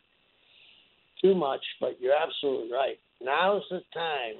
[1.20, 2.98] too much, but you're absolutely right.
[3.22, 4.36] Now's the time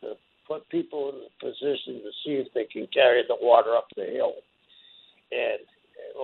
[0.00, 0.14] to
[0.46, 4.04] put people in the position to see if they can carry the water up the
[4.04, 4.34] hill.
[5.30, 5.60] And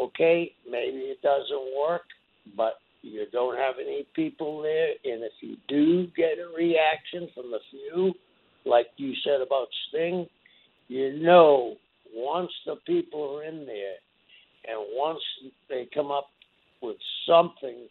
[0.03, 2.03] okay, maybe it doesn't work,
[2.57, 4.90] but you don't have any people there.
[5.04, 8.13] And if you do get a reaction from the few,
[8.65, 10.27] like you said about Sting,
[10.88, 11.77] you know
[12.15, 13.96] once the people are in there
[14.67, 15.21] and once
[15.69, 16.29] they come up
[16.83, 16.96] with
[17.27, 17.88] something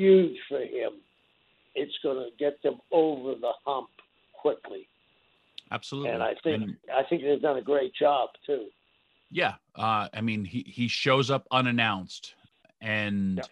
[0.00, 0.92] huge for him,
[1.74, 3.90] it's going to get them over the hump
[4.32, 4.86] quickly.
[5.70, 8.66] absolutely And I think And- I think they've done a great job too.
[9.30, 12.34] Yeah, uh, I mean, he he shows up unannounced,
[12.80, 13.44] and Yeah.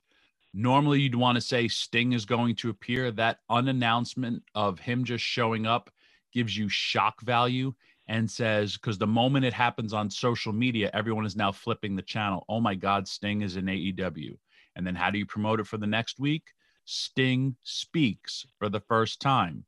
[0.52, 3.12] normally you'd want to say Sting is going to appear.
[3.12, 5.90] That unannouncement of him just showing up
[6.32, 7.72] gives you shock value
[8.08, 12.02] and says because the moment it happens on social media, everyone is now flipping the
[12.14, 12.44] channel.
[12.48, 14.36] Oh my God, Sting is in AEW,
[14.78, 16.44] And then how do you promote it for the next week?
[16.84, 19.64] Sting speaks for the first time.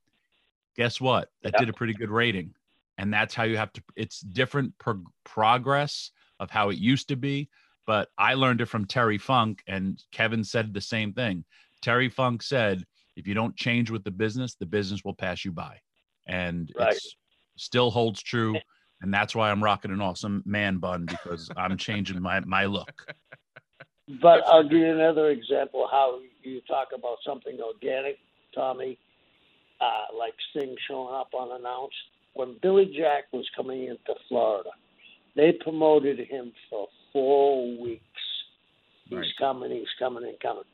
[0.76, 1.28] Guess what?
[1.42, 1.61] That Yep.
[1.61, 2.54] did a pretty good rating.
[2.96, 7.16] And that's how you have to, it's different pro- progress of how it used to
[7.16, 7.50] be.
[7.86, 11.44] But I learned it from Terry Funk, and Kevin said the same thing.
[11.82, 12.84] Terry Funk said,
[13.16, 15.80] if you don't change with the business, the business will pass you by.
[16.26, 16.92] And Right.
[16.92, 17.16] it's
[17.56, 18.58] still holds true.
[19.02, 23.14] And that's why I'm rocking an awesome man bun because I'm changing my, my look.
[24.22, 28.18] But I'll give you another example how you talk about something organic,
[28.54, 28.98] Tommy,
[29.80, 31.94] uh, like Sting showing up unannounced.
[32.34, 34.70] When Billy Jack was coming into Florida,
[35.36, 38.02] they promoted him for four weeks.
[39.08, 39.36] He's Right.
[39.38, 40.64] coming, he's coming, and coming.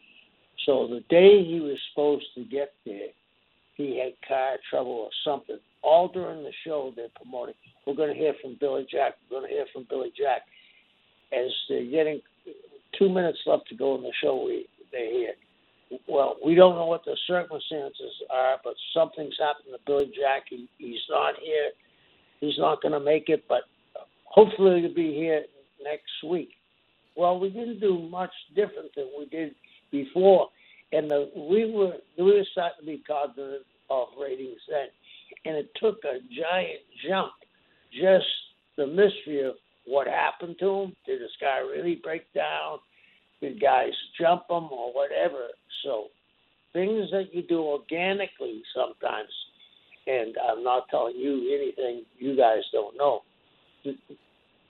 [0.65, 3.11] So the day he was supposed to get there,
[3.75, 5.59] he had car trouble or something.
[5.83, 7.55] All during the show, they're promoting.
[7.87, 9.15] We're going to hear from Billy Jack.
[9.31, 10.43] We're going to hear from Billy Jack.
[11.33, 12.23] As they're getting
[12.99, 15.33] two minutes left to go in the show, we they hear.
[16.09, 20.45] Well, we don't know what the circumstances are, but something's happened to Billy Jack.
[20.51, 21.71] He, he's not here.
[22.41, 23.63] He's not going to make it, but
[24.25, 25.45] hopefully he'll be here
[25.83, 26.51] next week.
[27.17, 29.55] Well, we didn't do much different than we did
[29.91, 30.49] before,
[30.93, 34.89] and the, we were we were starting to be cognizant of ratings then,
[35.45, 37.33] and it took a giant jump.
[37.93, 38.27] Just
[38.77, 39.55] the mystery of
[39.87, 40.97] what happened to him.
[41.07, 42.79] Did this guy really break down?
[43.41, 45.49] Did guys jump him or whatever?
[45.85, 46.07] So
[46.73, 49.31] things that you do organically sometimes,
[50.07, 53.23] and I'm not telling you anything you guys don't know.
[53.85, 53.95] The,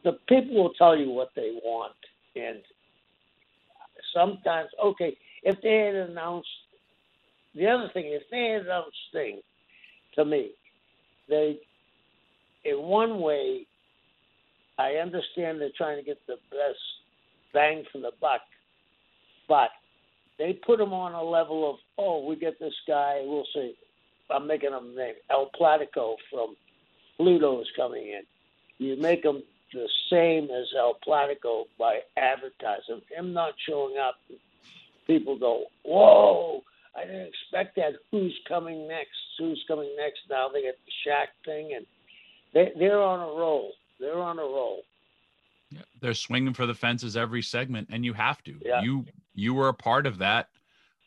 [0.05, 1.95] the people will tell you what they want,
[2.37, 2.59] and
[4.15, 6.49] sometimes, okay, if they had announced
[7.55, 9.41] the other thing, if they had announced thing
[10.15, 10.51] to me,
[11.29, 11.59] they,
[12.65, 13.67] in one way,
[14.79, 16.79] I understand they're trying to get the best
[17.53, 18.43] bang for the buck,
[19.49, 19.71] but
[20.39, 23.75] they put him on a level of, oh, we get this guy, we'll see.
[24.31, 26.57] I'm making him name El Platico from
[27.17, 28.23] Pluto is coming in.
[28.79, 33.01] You make him the same as El Platico by advertising.
[33.11, 34.17] Him not showing up,
[35.07, 36.63] people go, whoa,
[36.95, 37.95] I didn't expect that.
[38.11, 39.17] Who's coming next?
[39.39, 40.21] Who's coming next?
[40.29, 41.87] Now they get the Shaq thing, and
[42.53, 43.73] they, they're on a roll.
[43.99, 44.83] They're on a roll.
[45.71, 48.59] Yeah, they're swinging for the fences every segment, and you have to.
[48.65, 48.83] Yeah.
[48.83, 50.49] You you were a part of that,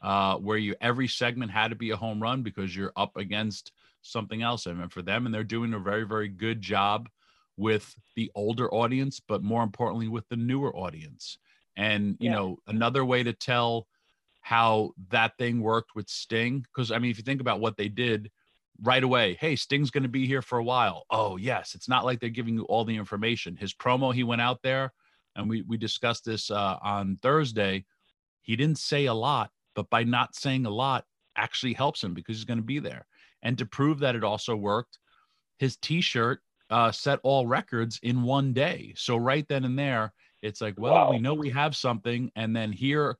[0.01, 3.71] uh, where you every segment had to be a home run because you're up against
[4.01, 4.67] something else.
[4.67, 7.09] I mean, for them, and they're doing a very very good job
[7.57, 11.37] with the older audience, but more importantly, with the newer audience.
[11.75, 12.35] And you Yeah.
[12.35, 13.87] know, another way to tell
[14.41, 17.89] how that thing worked with Sting, because I mean, if you think about what they
[17.89, 18.31] did
[18.83, 21.05] right away, hey, Sting's going to be here for a while.
[21.09, 21.75] Oh, yes.
[21.75, 23.55] It's not like they're giving you all the information.
[23.57, 24.93] His promo, he went out there,
[25.35, 27.85] and we we discussed this uh, on Thursday.
[28.41, 31.05] He didn't say a lot, but by not saying a lot,
[31.35, 33.05] actually helps him because he's going to be there.
[33.43, 34.97] And to prove that it also worked,
[35.59, 38.93] his T-shirt uh, set all records in one day.
[38.97, 41.11] So right then and there, it's like, well, Wow.
[41.11, 43.17] we know we have something, and then here,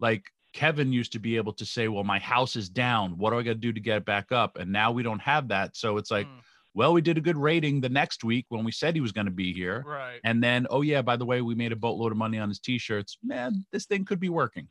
[0.00, 0.24] like
[0.54, 3.18] Kevin used to be able to say, well, my house is down.
[3.18, 4.56] What do I got to do to get it back up?
[4.56, 5.76] And now we don't have that.
[5.76, 6.40] So it's like, Mm.
[6.74, 9.26] well, we did a good rating the next week when we said he was going
[9.26, 9.82] to be here.
[9.84, 10.20] Right.
[10.24, 12.60] And then, oh, yeah, by the way, we made a boatload of money on his
[12.60, 13.18] t shirts.
[13.22, 14.68] Man, this thing could be working.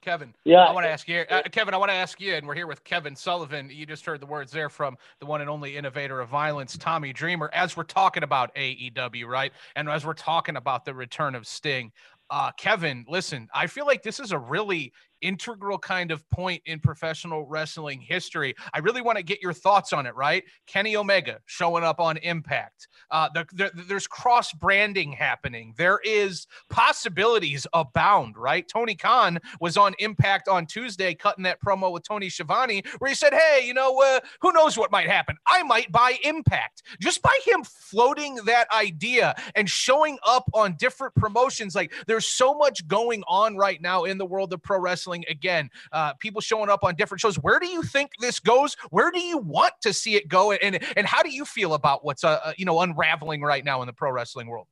[0.00, 0.58] Kevin, Yeah.
[0.58, 1.74] I want to ask you, uh, Kevin.
[1.74, 3.68] I want to ask you, and we're here with Kevin Sullivan.
[3.72, 7.12] You just heard the words there from the one and only innovator of violence, Tommy
[7.12, 7.50] Dreamer.
[7.52, 11.90] As we're talking about AEW, right, and as we're talking about the return of Sting,
[12.30, 14.92] uh, Kevin, listen, I feel like this is a really
[15.22, 18.54] integral kind of point in professional wrestling history.
[18.72, 20.44] I really want to get your thoughts on it, right?
[20.66, 22.88] Kenny Omega showing up on Impact.
[23.10, 25.74] Uh, the, the, there's cross branding happening.
[25.76, 28.66] There is possibilities abound, right?
[28.68, 33.14] Tony Khan was on Impact on Tuesday, cutting that promo with Tony Schiavone, where he
[33.14, 35.36] said, "Hey, you know, uh, who knows what might happen?
[35.46, 41.14] I might buy Impact." Just by him floating that idea and showing up on different
[41.14, 45.05] promotions, like there's so much going on right now in the world of pro wrestling.
[45.06, 47.36] Again, uh, people showing up on different shows.
[47.36, 48.76] Where do you think this goes?
[48.90, 50.52] Where do you want to see it go?
[50.52, 53.82] And and how do you feel about what's uh, uh, you know unraveling right now
[53.82, 54.66] in the pro wrestling world?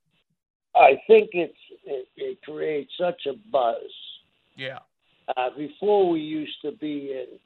[0.74, 3.76] I think it's it, it creates such a buzz.
[4.56, 4.78] Yeah.
[5.36, 7.38] Uh, before we used to be in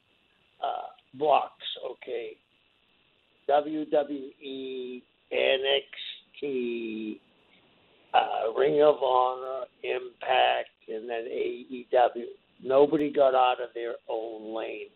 [0.63, 2.37] uh, blocks, okay.
[3.49, 7.21] WWE, NXT,
[8.13, 12.25] uh, Ring of Honor, Impact, and then AEW.
[12.63, 14.89] Nobody got out of their own lane.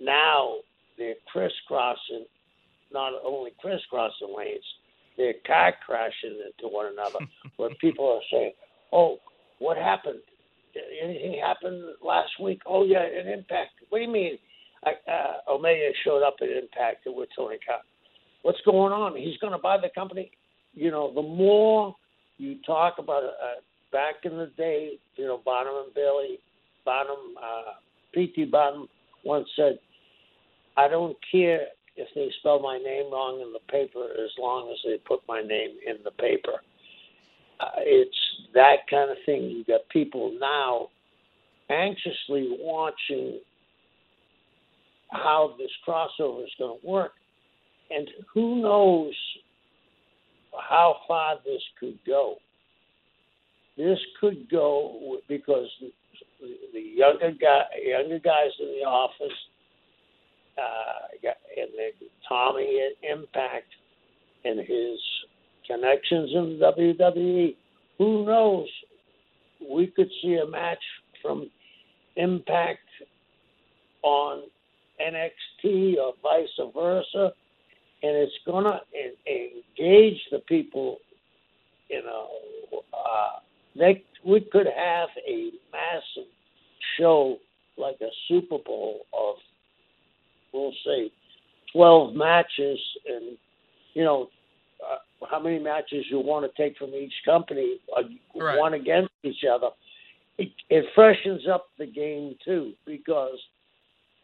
[0.00, 0.56] Now
[0.96, 2.26] they're crisscrossing,
[2.92, 4.64] not only crisscrossing lanes,
[5.16, 7.18] they're car crashing into one another.
[7.56, 8.52] where people are saying,
[8.92, 9.18] "Oh,
[9.58, 10.20] what happened?
[11.02, 12.60] anything happened last week?
[12.66, 13.70] Oh yeah, an Impact.
[13.88, 14.38] What do you mean?
[14.84, 17.80] I, uh, Omega showed up at Impact with Tony Khan.
[18.42, 19.16] What's going on?
[19.16, 20.30] He's going to buy the company.
[20.74, 21.96] You know, the more
[22.36, 26.38] you talk about it, uh, back in the day, you know, Barnum and Bailey,
[26.88, 27.72] Barnum, uh,
[28.14, 28.46] P.T.
[28.46, 28.88] Barnum
[29.22, 29.78] once said,
[30.78, 31.66] I don't care
[31.96, 35.42] if they spell my name wrong in the paper as long as they put my
[35.42, 36.62] name in the paper.
[37.60, 38.16] Uh, it's
[38.54, 39.42] that kind of thing.
[39.42, 40.88] You got people now
[41.68, 43.38] anxiously watching
[45.10, 47.12] how this crossover is going to work,
[47.90, 49.14] and who knows
[50.70, 52.36] how far this could go.
[53.76, 55.68] This could go because
[56.40, 59.36] the younger guy, younger guys in the office,
[60.56, 63.66] uh, and the Tommy Impact,
[64.44, 64.98] and his
[65.66, 67.56] connections in WWE.
[67.98, 68.68] Who knows?
[69.68, 70.82] We could see a match
[71.22, 71.50] from
[72.16, 72.80] Impact
[74.02, 74.42] on
[75.00, 77.32] NXT or vice versa,
[78.02, 78.80] and it's gonna
[79.26, 80.98] engage the people.
[81.88, 82.28] You know,
[82.92, 83.38] uh,
[83.76, 86.28] they we could have a massive
[86.98, 87.38] show
[87.76, 89.36] like a Super Bowl of,
[90.52, 91.10] we'll say,
[91.72, 93.36] twelve matches, and
[93.94, 94.28] you know,
[94.84, 98.02] uh, how many matches you want to take from each company, uh,
[98.34, 98.58] Right.
[98.58, 99.68] one against each other.
[100.38, 103.38] It, it freshens up the game too because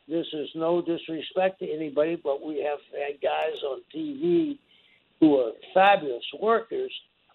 [0.07, 4.59] this is no disrespect to anybody, but we have had guys on TV
[5.21, 6.93] who are fabulous workers,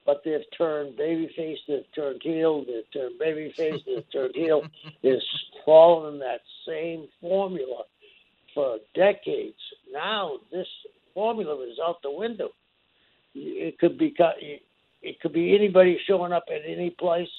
[0.09, 4.63] but they've turned babyface, they've turned heel, they've turned babyface, they've turned heel.
[5.65, 7.83] Fallen in that same formula
[8.55, 9.59] for decades.
[9.93, 10.65] Now this
[11.13, 12.49] formula is out the window.
[13.35, 14.15] It could be
[15.03, 17.29] it could be anybody showing up at any place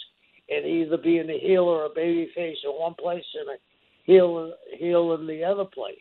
[0.48, 3.56] and either being a heel or a babyface in one place and a
[4.04, 5.96] heel heel in the other place.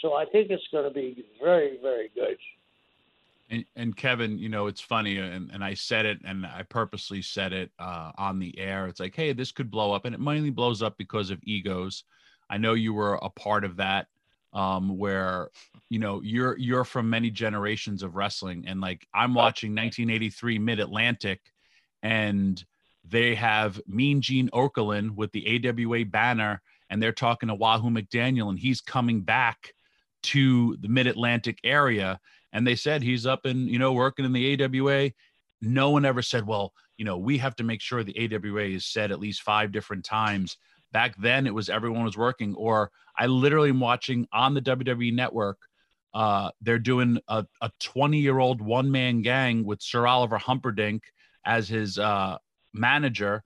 [0.00, 2.36] So I think it's going to be very very good.
[3.48, 7.22] And, and Kevin, you know, it's funny, and, and I said it, and I purposely
[7.22, 8.86] said it uh, on the air.
[8.88, 12.04] It's like, hey, this could blow up, and it mainly blows up because of egos.
[12.50, 14.08] I know you were a part of that,
[14.52, 15.50] um, where
[15.90, 20.80] you know you're you're from many generations of wrestling, and like I'm watching 1983 Mid
[20.80, 21.40] Atlantic,
[22.02, 22.62] and
[23.04, 28.48] they have Mean Gene Okerlund with the AWA banner, and they're talking to Wahoo McDaniel,
[28.48, 29.74] and he's coming back
[30.22, 32.18] to the Mid Atlantic area
[32.56, 35.10] and they said he's up and you know working in the AWA.
[35.60, 38.86] No one ever said, well, you know, we have to make sure the AWA is
[38.86, 40.56] said at least five different times.
[40.90, 42.54] Back then, it was everyone was working.
[42.54, 45.58] Or I literally am watching on the WWE Network.
[46.14, 47.44] Uh, they're doing a
[47.80, 51.00] 20 year old one man gang with Sir Oliver Humperdink
[51.44, 52.38] as his uh,
[52.72, 53.44] manager,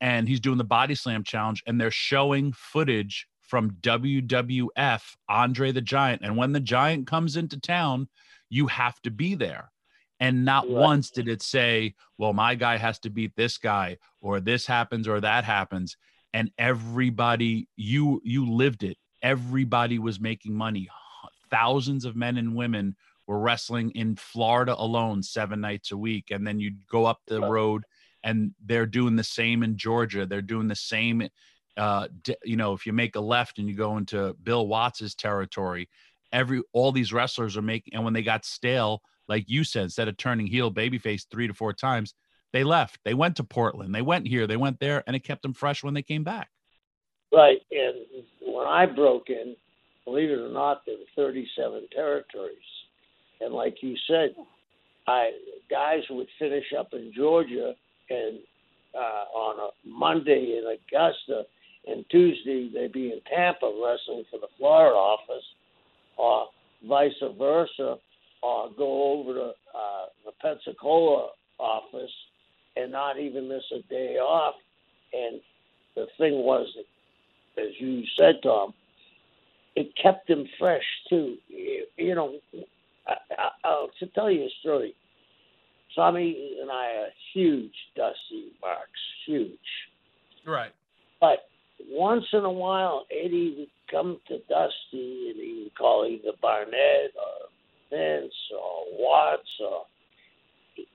[0.00, 5.80] and he's doing the body slam challenge, and they're showing footage from WWF Andre the
[5.80, 6.22] Giant.
[6.22, 8.08] And when the Giant comes into town,
[8.50, 9.70] you have to be there.
[10.20, 10.80] And not Right.
[10.80, 15.08] once did it say, well, my guy has to beat this guy, or this happens,
[15.08, 15.96] or that happens.
[16.32, 18.96] And everybody, you you lived it.
[19.22, 20.88] Everybody was making money.
[21.50, 26.30] Thousands of men and women were wrestling in Florida alone seven nights a week.
[26.30, 27.50] And then you'd go up the Right.
[27.50, 27.82] road
[28.22, 30.26] and they're doing the same in Georgia.
[30.26, 31.28] They're doing the same
[31.76, 32.06] uh,
[32.44, 35.88] you know, if you make a left and you go into Bill Watts's territory,
[36.34, 40.08] every all these wrestlers are making, and when they got stale, like you said, instead
[40.08, 42.14] of turning heel babyface three to four times,
[42.52, 42.98] they left.
[43.04, 43.94] They went to Portland.
[43.94, 44.46] They went here.
[44.46, 46.50] They went there, and it kept them fresh when they came back.
[47.32, 48.04] Right, and
[48.42, 49.56] when I broke in,
[50.04, 52.56] believe it or not, there were 37 territories,
[53.40, 54.34] and like you said,
[55.06, 55.30] I
[55.70, 57.74] guys would finish up in Georgia
[58.10, 58.38] and
[58.94, 61.44] uh, on a Monday in Augusta,
[61.86, 65.44] and Tuesday they'd be in Tampa wrestling for the Florida office,
[66.16, 66.46] or
[66.88, 67.96] vice versa,
[68.42, 69.44] or go over to
[69.74, 72.10] uh, the Pensacola office
[72.76, 74.54] and not even miss a day off.
[75.12, 75.40] And
[75.94, 76.66] the thing was,
[77.56, 78.74] as you said, Tom,
[79.76, 81.36] it kept him fresh too.
[81.96, 82.34] You, know,
[83.06, 84.94] I, I, I'll to tell you a story.
[85.94, 88.90] Tommy and I are huge Dusty marks,
[89.26, 89.58] huge.
[90.46, 90.72] Right.
[91.20, 91.38] But
[91.88, 97.12] once in a while, Eddie would come to Dusty and he would call either Barnett
[97.16, 97.48] or
[97.90, 99.84] Vince or Watts or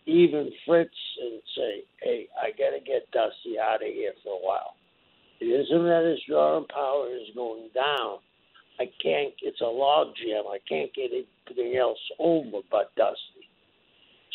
[0.06, 4.46] even Fritz and say, "Hey, I got to get Dusty out of here for a
[4.46, 4.76] while.
[5.40, 8.20] It isn't that his drawing power is going down.
[8.80, 9.34] I can't.
[9.42, 10.46] It's a log jam.
[10.48, 13.48] I can't get anything else over but Dusty."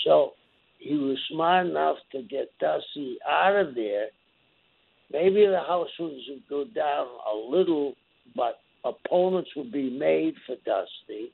[0.05, 0.35] So
[0.79, 4.09] he was smart enough to get Dusty out of there
[5.15, 6.13] maybe the house would
[6.51, 7.95] go down a little,
[8.37, 11.33] but opponents would be made for Dusty.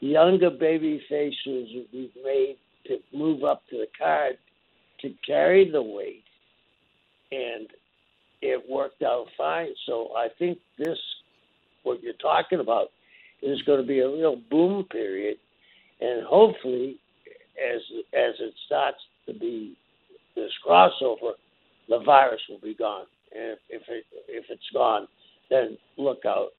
[0.00, 2.56] Younger baby faces would be made
[2.88, 4.38] to move up to the card
[5.02, 6.24] to carry the weight,
[7.32, 7.68] and
[8.42, 9.70] it worked out fine.
[9.86, 10.98] So I think this,
[11.84, 12.88] what you're talking about,
[13.42, 15.38] is going to be a real boom period,
[16.00, 16.96] and hopefully,
[17.58, 17.82] as
[18.14, 19.76] as it starts to be
[20.36, 21.32] this crossover,
[21.88, 23.06] the virus will be gone.
[23.34, 25.08] And if it if it's gone,
[25.50, 26.50] then look out,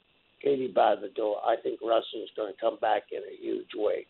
[0.41, 1.37] Katie by the door.
[1.45, 4.05] I think Russell is going to come back in a huge way.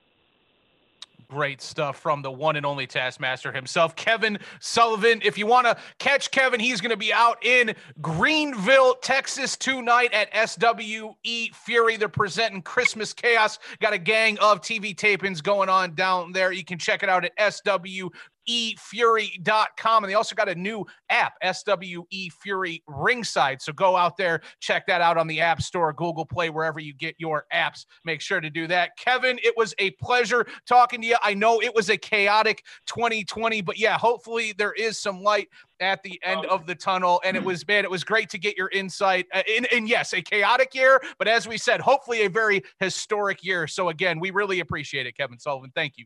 [1.28, 5.22] Great stuff from the one and only Taskmaster himself, Kevin Sullivan.
[5.24, 10.13] If you want to catch Kevin, he's going to be out in Greenville, Texas tonight
[10.13, 11.16] at SWE
[11.53, 11.97] Fury.
[11.97, 13.57] They're presenting Christmas Chaos.
[13.80, 16.51] Got a gang of TV tapings going on down there.
[16.51, 18.09] You can check it out at SW
[18.50, 20.04] efury.com.
[20.04, 23.62] And they also got a new app, SWE Fury Ringside.
[23.62, 26.93] So go out there, check that out on the App Store, Google Play, wherever you
[26.93, 27.86] get your apps.
[28.04, 28.98] Make sure to do that.
[28.98, 31.16] Kevin, it was a pleasure talking to you.
[31.24, 35.48] I know it was a chaotic 2020, but yeah, hopefully there is some light
[35.80, 37.22] at the end of the tunnel.
[37.26, 39.26] And it was, man, it was great to get your insight.
[39.34, 43.43] Uh, and, and yes, a chaotic year, but as we said, hopefully a very historic
[43.43, 43.68] year.
[43.68, 45.72] So again, we really appreciate it, Kevin Sullivan.
[45.76, 46.06] Thank you.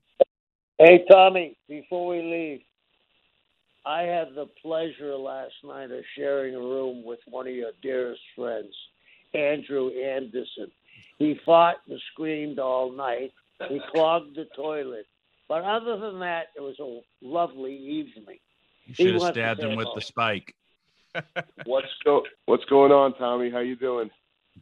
[0.82, 2.62] Hey, Tommy, before we leave,
[3.86, 8.22] I had the pleasure last night of sharing a room with one of your dearest
[8.34, 8.74] friends,
[9.34, 10.72] Andrew Anderson.
[11.18, 13.34] He fought and screamed all night.
[13.68, 15.06] He clogged the toilet.
[15.50, 18.38] But other than that, it was a lovely evening.
[18.86, 20.56] You should have stabbed him with the spike.
[21.66, 23.52] what's go What's going on, Tommy?
[23.52, 24.10] How you doing?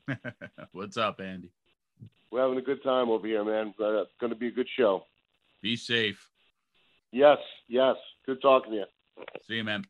[0.71, 1.51] what's up, Andy?
[2.31, 3.75] We're having a good time over here, man.
[3.79, 5.03] Uh, it's going to be a good show.
[5.61, 6.29] Be safe.
[7.11, 7.37] Yes,
[7.67, 7.95] yes.
[8.25, 8.85] Good talking to you.
[9.47, 9.83] See you, man.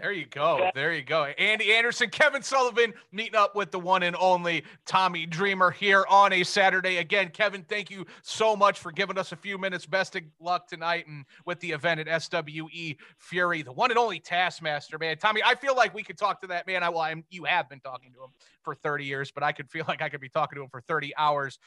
[0.00, 0.70] There you go.
[0.74, 1.24] There you go.
[1.24, 6.32] Andy Anderson, Kevin Sullivan meeting up with the one and only Tommy Dreamer here on
[6.32, 6.98] a Saturday.
[6.98, 9.84] Again, Kevin, thank you so much for giving us a few minutes.
[9.84, 14.20] Best of luck tonight and with the event at SWE Fury, the one and only
[14.20, 15.18] Taskmaster, man.
[15.18, 16.82] Tommy, I feel like we could talk to that man.
[16.82, 18.30] I well, I'm, you have been talking to him
[18.62, 20.80] for 30 years, but I could feel like I could be talking to him for
[20.80, 21.58] 30 hours.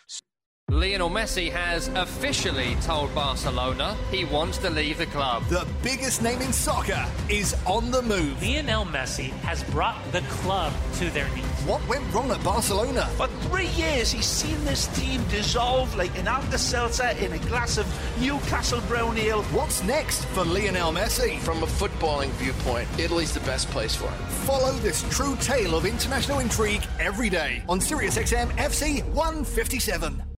[0.84, 5.46] Lionel Messi has officially told Barcelona he wants to leave the club.
[5.46, 8.42] The biggest name in soccer is on the move.
[8.42, 11.46] Lionel Messi has brought the club to their knees.
[11.66, 13.06] What went wrong at Barcelona?
[13.16, 17.86] For three years, he's seen this team dissolve like an Alka-Seltzer in a glass of
[18.20, 19.44] Newcastle brown ale.
[19.54, 21.40] What's next for Lionel Messi?
[21.40, 24.24] From a footballing viewpoint, Italy's the best place for him.
[24.48, 30.33] Follow this true tale of international intrigue every day on SiriusXM FC 157.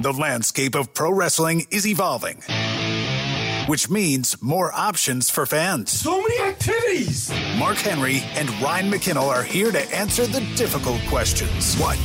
[0.00, 2.36] The landscape of pro wrestling is evolving,
[3.66, 5.92] which means more options for fans.
[5.92, 7.30] So many activities!
[7.58, 11.76] Mark Henry and Ryan McKinnell are here to answer the difficult questions.
[11.76, 11.98] What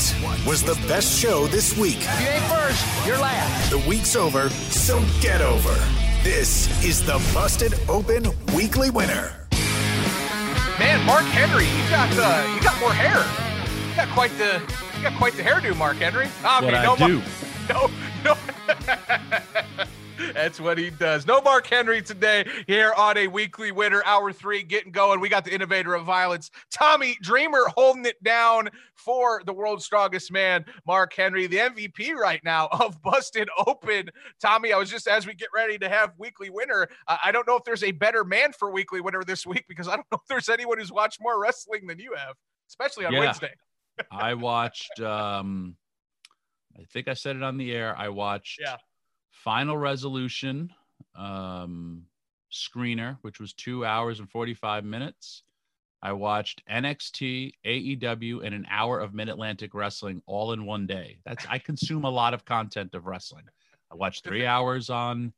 [0.46, 2.00] was the best show this week?
[2.00, 3.72] If you ain't first, you're last.
[3.72, 5.74] The week's over, so get over.
[6.22, 9.48] This is the Busted Open Weekly Winner.
[10.80, 13.24] Man, Mark Henry, you got uh, you got more hair.
[13.90, 14.62] You got quite the
[14.98, 16.28] you got quite the hairdo, Mark Henry.
[16.44, 17.20] I mean, what no I do.
[17.20, 17.28] Mark,
[17.70, 17.90] no,
[18.24, 18.36] no.
[20.34, 21.26] That's what he does.
[21.26, 25.20] No Mark Henry today here on a weekly winner, hour three, getting going.
[25.20, 30.32] We got the innovator of violence, Tommy Dreamer, holding it down for the world's strongest
[30.32, 34.10] man, Mark Henry, the MVP right now of Busted Open.
[34.42, 37.56] Tommy, I was just as we get ready to have weekly winner, I don't know
[37.56, 40.28] if there's a better man for weekly winner this week because I don't know if
[40.30, 42.36] there's anyone who's watched more wrestling than you have,
[42.70, 43.20] especially on yeah.
[43.20, 43.54] Wednesday.
[44.12, 45.78] I watched um
[46.78, 47.96] I think I said it on the air.
[47.98, 48.78] I watched yeah.
[49.32, 50.74] Final Resolution
[51.16, 52.04] um,
[52.52, 55.44] screener, which was two hours and 45 minutes.
[56.02, 61.18] I watched NXT, AEW, and an hour of Mid Atlantic Wrestling all in one day.
[61.26, 63.46] That's I consume a lot of content of wrestling.
[63.92, 65.34] I watched three hours on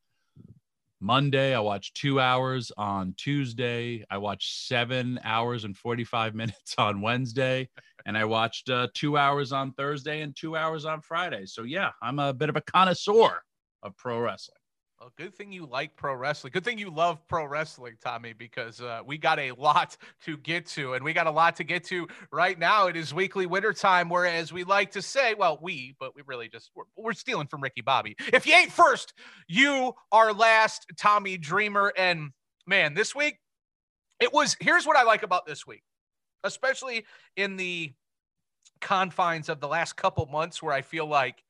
[0.99, 1.55] Monday.
[1.55, 4.05] I watched two hours on Tuesday.
[4.09, 7.69] I watched seven hours and 45 minutes on Wednesday.
[8.05, 11.45] And I watched uh, two hours on Thursday and two hours on Friday.
[11.45, 13.41] So, yeah, I'm a bit of a connoisseur
[13.83, 14.56] of pro wrestling.
[14.99, 16.51] Well, good thing you like pro wrestling.
[16.53, 20.65] Good thing you love pro wrestling, Tommy, because uh, we got a lot to get
[20.67, 22.87] to, and we got a lot to get to right now.
[22.87, 26.49] It is weekly winner time, whereas we like to say, well, we, but we really
[26.49, 28.15] just we're, we're stealing from Ricky Bobby.
[28.33, 29.13] If you ain't first,
[29.47, 31.93] you are last, Tommy Dreamer.
[31.95, 32.31] And
[32.65, 33.37] man, this week
[34.19, 34.57] it was.
[34.59, 35.83] Here's what I like about this week,
[36.43, 37.93] especially in the
[38.81, 41.43] confines of the last couple months, where I feel like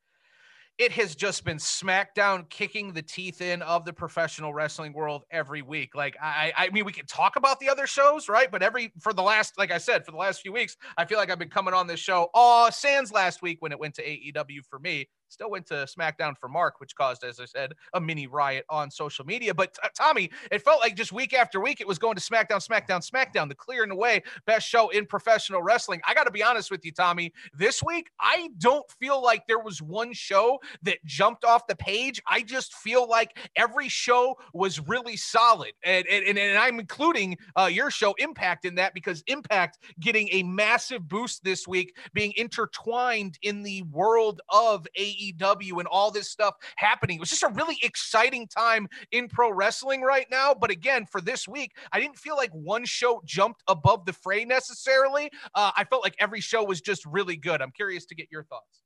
[0.78, 5.60] it has just been SmackDown kicking the teeth in of the professional wrestling world every
[5.60, 5.94] week.
[5.96, 8.50] Like I, I mean, we can talk about the other shows, right?
[8.50, 11.18] But every for the last, like I said, for the last few weeks, I feel
[11.18, 12.28] like I've been coming on this show.
[12.32, 15.08] Oh, sans last week when it went to AEW for me.
[15.28, 18.90] Still went to SmackDown for Mark, which caused, as I said, a mini riot on
[18.90, 19.52] social media.
[19.52, 22.66] But t- Tommy, it felt like just week after week, it was going to SmackDown,
[22.66, 26.00] SmackDown, SmackDown, the clear and away best show in professional wrestling.
[26.06, 27.32] I got to be honest with you, Tommy.
[27.54, 32.22] This week, I don't feel like there was one show that jumped off the page.
[32.26, 35.72] I just feel like every show was really solid.
[35.84, 40.42] And, and, and I'm including uh, your show, Impact, in that because Impact getting a
[40.42, 46.30] massive boost this week, being intertwined in the world of AEW AEW and all this
[46.30, 47.16] stuff happening.
[47.16, 50.54] It was just a really exciting time in pro wrestling right now.
[50.54, 54.44] But again, for this week, I didn't feel like one show jumped above the fray
[54.44, 55.30] necessarily.
[55.54, 57.60] Uh, I felt like every show was just really good.
[57.62, 58.82] I'm curious to get your thoughts.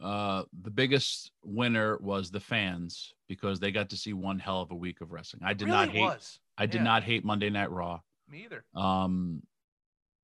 [0.00, 4.70] Uh, the biggest winner was the fans because they got to see one hell of
[4.70, 5.42] a week of wrestling.
[5.44, 6.00] I did really not hate.
[6.02, 6.38] Was.
[6.56, 6.84] I did Yeah.
[6.84, 8.00] not hate Monday Night Raw.
[8.28, 8.64] Me either.
[8.74, 9.42] Um,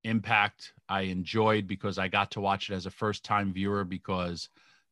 [0.05, 4.49] Impact I enjoyed because I got to watch it as a first time viewer because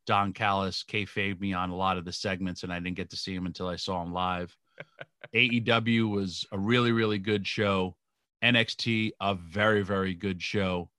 [0.06, 3.16] Don Callis kayfabed me on a lot of the segments and I didn't get to
[3.16, 4.56] see him until I saw him live.
[5.34, 7.96] AEW was a really really good show.
[8.42, 10.90] NXT a very very good show,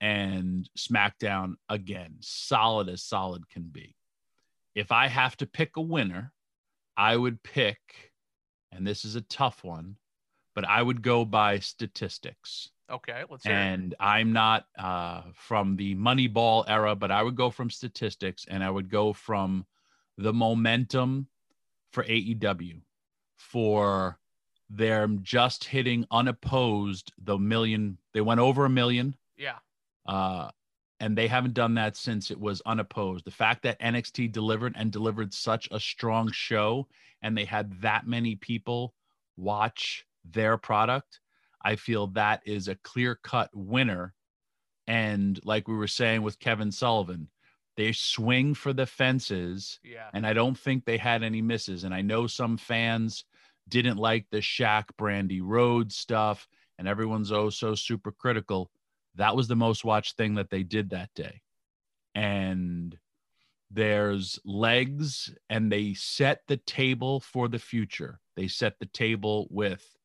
[0.00, 3.96] and SmackDown again solid as solid can be.
[4.74, 6.32] If I have to pick a winner,
[6.96, 8.12] I would pick,
[8.70, 9.96] and this is a tough one,
[10.54, 12.70] but I would go by statistics.
[12.90, 13.56] Okay, let's hear it.
[13.56, 18.62] And I'm not uh, from the Moneyball era, but I would go from statistics and
[18.62, 19.66] I would go from
[20.16, 21.26] the momentum
[21.90, 22.80] for AEW
[23.36, 24.18] for
[24.70, 27.98] them just hitting unopposed the million.
[28.14, 29.16] They went over a million.
[29.36, 29.58] Yeah.
[30.06, 30.50] Uh,
[31.00, 33.24] and they haven't done that since it was unopposed.
[33.24, 36.88] The fact that NXT delivered and delivered such a strong show
[37.22, 38.94] and they had that many people
[39.36, 41.20] watch their product,
[41.66, 44.14] I feel that is a clear cut winner.
[44.86, 47.28] And like we were saying with Kevin Sullivan,
[47.76, 49.80] they swing for the fences.
[49.82, 50.08] Yeah.
[50.14, 51.82] And I don't think they had any misses.
[51.82, 53.24] And I know some fans
[53.68, 56.46] didn't like the Shaq Brandi Rhodes stuff,
[56.78, 58.70] and everyone's oh so super critical.
[59.16, 61.42] That was the most watched thing that they did that day.
[62.14, 62.96] And
[63.72, 68.20] there's legs, and they set the table for the future.
[68.36, 69.95] They set the table with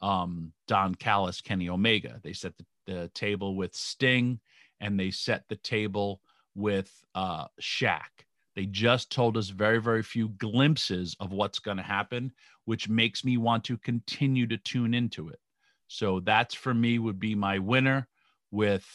[0.00, 2.20] um, Don Callis, Kenny Omega.
[2.22, 4.40] They set the, the table with Sting,
[4.80, 6.20] and they set the table
[6.54, 8.24] with uh, Shaq.
[8.54, 12.32] They just told us very, very few glimpses of what's going to happen,
[12.64, 15.38] which makes me want to continue to tune into it.
[15.86, 18.08] So that's for me would be my winner,
[18.50, 18.86] with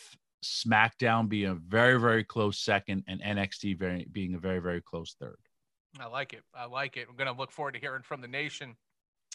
[0.43, 5.15] SmackDown being a very, very close second, and NXT very, being a very, very close
[5.19, 5.37] third.
[5.99, 6.43] I like it.
[6.53, 7.07] I like it.
[7.09, 8.75] I'm going to look forward to hearing from the nation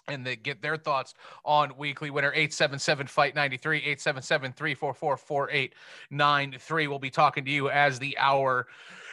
[0.08, 6.98] and they get their thoughts on weekly winner 877 fight 93 877 344 4893 we'll
[6.98, 8.66] be talking to you as the hour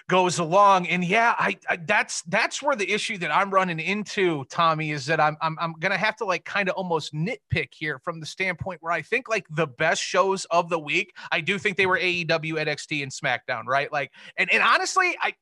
[0.08, 0.88] goes along.
[0.88, 5.06] And yeah I, I that's that's where the issue that i'm running into tommy is
[5.08, 8.26] that i'm i'm, I'm gonna have to like kind of almost nitpick here from the
[8.26, 11.86] standpoint where i think like the best shows of the week i do think they
[11.86, 13.92] were aew nxt and smackdown right?
[13.92, 15.34] Like and, and honestly i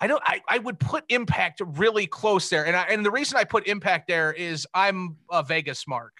[0.00, 0.22] I don't.
[0.26, 3.66] I, I would put Impact really close there, and I, and the reason I put
[3.66, 6.12] Impact there is I'm a Vegas mark,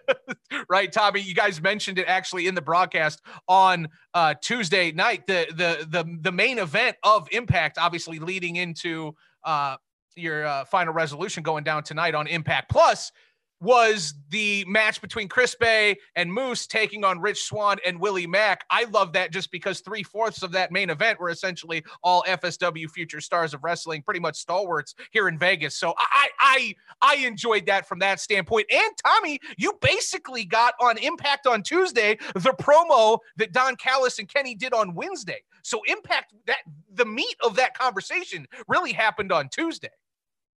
[0.70, 1.20] right, Tommy?
[1.20, 5.26] You guys mentioned it actually in the broadcast on uh, Tuesday night.
[5.26, 9.14] The the the the main event of Impact, obviously leading into
[9.44, 9.76] uh,
[10.16, 13.12] your uh, final resolution going down tonight on Impact Plus
[13.60, 18.64] was the match between Chris Bey and Moose taking on Rich Swann and Willie Mack.
[18.70, 22.90] I love that just because three fourths of that main event were essentially all FSW
[22.90, 25.76] future stars of wrestling, pretty much stalwarts here in Vegas.
[25.76, 28.66] So I I I enjoyed that from that standpoint.
[28.72, 34.28] And Tommy, you basically got on Impact on Tuesday the promo that Don Callis and
[34.28, 35.42] Kenny did on Wednesday.
[35.62, 36.58] So Impact that
[36.94, 39.90] the meat of that conversation really happened on Tuesday.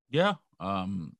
[0.09, 0.35] Yeah.
[0.59, 1.15] Um.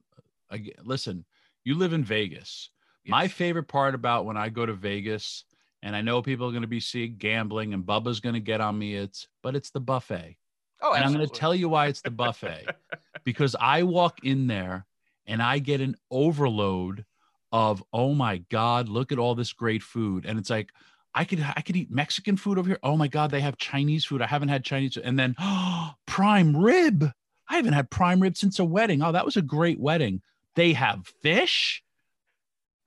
[0.52, 1.26] I, listen,
[1.64, 2.70] you live in Vegas.
[3.05, 5.43] My favorite part about when I go to Vegas,
[5.82, 8.61] and I know people are going to be seeing gambling, and Bubba's going to get
[8.61, 8.95] on me.
[8.95, 10.38] It's but it's the buffet.
[10.82, 12.68] Oh, and I'm going to tell you why it's the buffet
[13.24, 14.86] because I walk in there
[15.26, 17.05] and I get an overload
[17.51, 20.72] of oh my god, look at all this great food, and it's like
[21.14, 22.80] I could I could eat Mexican food over here.
[22.84, 24.22] Oh my god, they have Chinese food.
[24.22, 27.11] I haven't had Chinese, and then oh, prime rib.
[27.49, 29.01] I haven't had prime rib since a wedding.
[29.01, 30.22] Oh, that was a great wedding.
[30.56, 31.84] They have fish,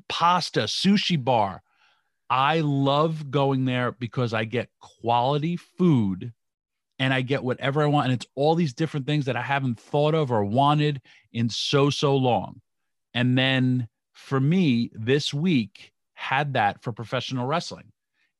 [0.09, 1.63] pasta, sushi bar.
[2.29, 6.33] I love going there because I get quality food
[6.99, 8.07] and I get whatever I want.
[8.07, 11.01] And it's all these different things that I haven't thought of or wanted
[11.33, 12.61] in so, so long.
[13.15, 17.93] And then for me, this week had that for professional wrestling.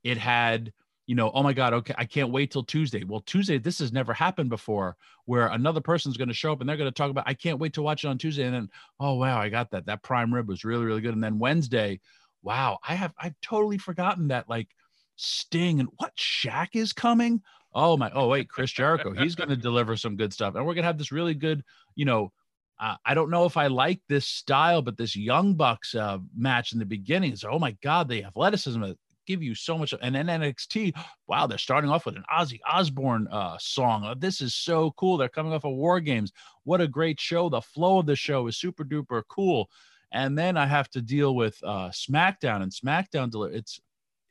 [0.03, 0.73] It had,
[1.07, 3.05] you know, oh my God, okay, I can't wait till Tuesday.
[3.05, 6.69] Well, Tuesday, this has never happened before where another person's going to show up and
[6.69, 8.45] they're going to talk about, I can't wait to watch it on Tuesday.
[8.45, 9.87] And then, oh, wow, I got that.
[9.87, 11.15] That prime rib was really, really good.
[11.15, 12.01] And then Wednesday,
[12.43, 14.69] wow, I have, I've totally forgotten that like
[15.15, 17.41] Sting and what Shaq is coming.
[17.73, 20.55] Oh my, oh wait, Chris Jericho, he's going to deliver some good stuff.
[20.55, 21.63] And we're going to have this really good,
[21.95, 22.33] you know,
[22.79, 26.73] uh, I don't know if I like this style, but this Young Bucks uh, match
[26.73, 28.83] in the beginning is, oh my God, the athleticism
[29.27, 29.95] give you so much.
[30.01, 30.95] And then NXT,
[31.27, 34.05] wow, they're starting off with an Ozzy Osbourne uh, song.
[34.07, 35.17] Oh, this is so cool.
[35.17, 36.33] They're coming off of War Games.
[36.65, 37.49] What a great show.
[37.49, 39.69] The flow of the show is super duper cool.
[40.13, 43.31] And then I have to deal with uh, SmackDown and SmackDown.
[43.53, 43.81] It's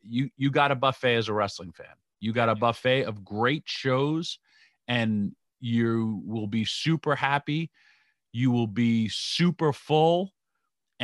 [0.01, 0.29] you.
[0.37, 1.87] You got a buffet as a wrestling fan.
[2.19, 4.39] You got a buffet of great shows,
[4.87, 7.71] and you will be super happy.
[8.31, 10.31] You will be super full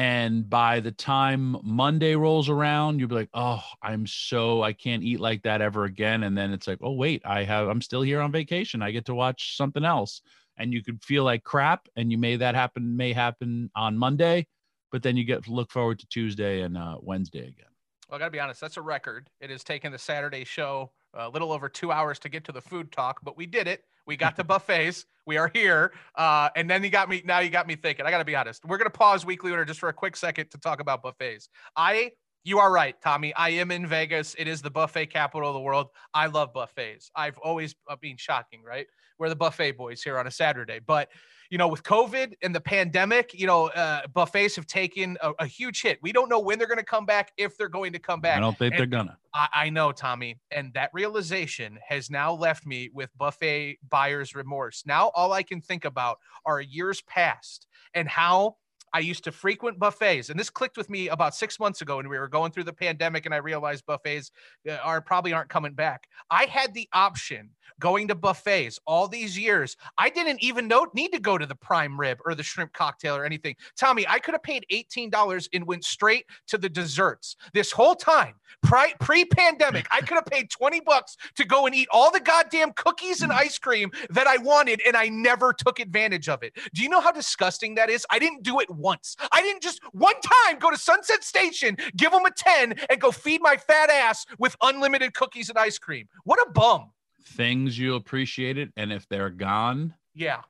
[0.01, 5.03] and by the time monday rolls around you'll be like oh i'm so i can't
[5.03, 6.23] eat like that ever again.
[6.23, 8.81] And then it's like oh wait i have i'm still here on vacation.
[8.81, 10.21] I get to watch something else.
[10.57, 14.47] And you could feel like crap and you may that happen may happen on monday
[14.91, 17.71] but then you get to look forward to tuesday and uh, wednesday again.
[18.09, 19.29] Well i gotta be honest that's a record.
[19.39, 22.61] It has taken the saturday show a little over two hours to get to the
[22.61, 25.05] food talk but we did it we got the buffets.
[25.25, 25.93] We are here.
[26.15, 27.21] Uh, and then you got me.
[27.25, 28.05] Now you got me thinking.
[28.05, 28.65] I got to be honest.
[28.65, 31.49] We're gonna pause weekly winner just for a quick second to talk about buffets.
[31.75, 32.11] I.
[32.43, 33.35] You are right, Tommy.
[33.35, 34.33] I am in Vegas.
[34.33, 35.89] It is the buffet capital of the world.
[36.11, 37.11] I love buffets.
[37.15, 38.87] I've always uh, been shocking, right?
[39.19, 40.79] We're the buffet boys here on a Saturday.
[40.83, 41.09] But
[41.51, 45.45] you know, with COVID and the pandemic, you know, uh, buffets have taken a, a,
[45.45, 45.99] huge hit.
[46.01, 48.37] We don't know when they're going to come back, if they're going to come back.
[48.37, 49.17] I don't think and they're gonna.
[49.33, 54.83] I, I, know, Tommy, and that realization has now left me with buffet buyer's remorse.
[54.85, 58.55] Now all I can think about are years past and how
[58.93, 62.09] I used to frequent buffets, and this clicked with me about six months ago when
[62.09, 64.31] we were going through the pandemic, and I realized buffets
[64.69, 66.07] uh, are probably aren't coming back.
[66.29, 69.75] I had the option going to buffets all these years.
[69.97, 73.15] I didn't even know need to go to the prime rib or the shrimp cocktail
[73.15, 73.55] or anything.
[73.77, 78.35] Tommy, I could have paid $18 and went straight to the desserts this whole time.
[78.63, 82.73] Pre pandemic, I could have paid 20 bucks to go and eat all the goddamn
[82.73, 86.53] cookies and ice cream that I wanted, and I never took advantage of it.
[86.73, 88.05] Do you know how disgusting that is?
[88.09, 89.15] I didn't do it once.
[89.31, 93.11] I didn't just one time go to Sunset Station, give them a 10, and go
[93.11, 96.07] feed my fat ass with unlimited cookies and ice cream.
[96.23, 96.91] What a bum.
[97.23, 100.41] Things you appreciate it, and if they're gone, yeah.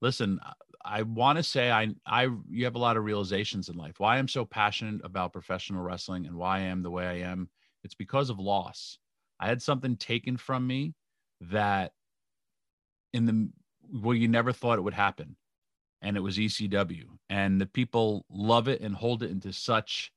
[0.00, 0.40] Listen,
[0.84, 3.98] I want to say I I you have a lot of realizations in life.
[3.98, 7.50] Why I'm so passionate about professional wrestling and why I am the way I am,
[7.84, 8.98] it's because of loss.
[9.40, 10.94] I had something taken from me
[11.40, 11.92] that
[13.12, 13.50] in the
[13.92, 15.36] well you never thought it would happen
[16.02, 17.04] and it was ECW.
[17.28, 20.12] And the people love it and hold it into such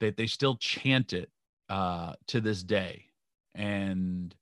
[0.00, 1.30] that they still chant it
[1.68, 3.06] uh, to this day.
[3.54, 4.34] And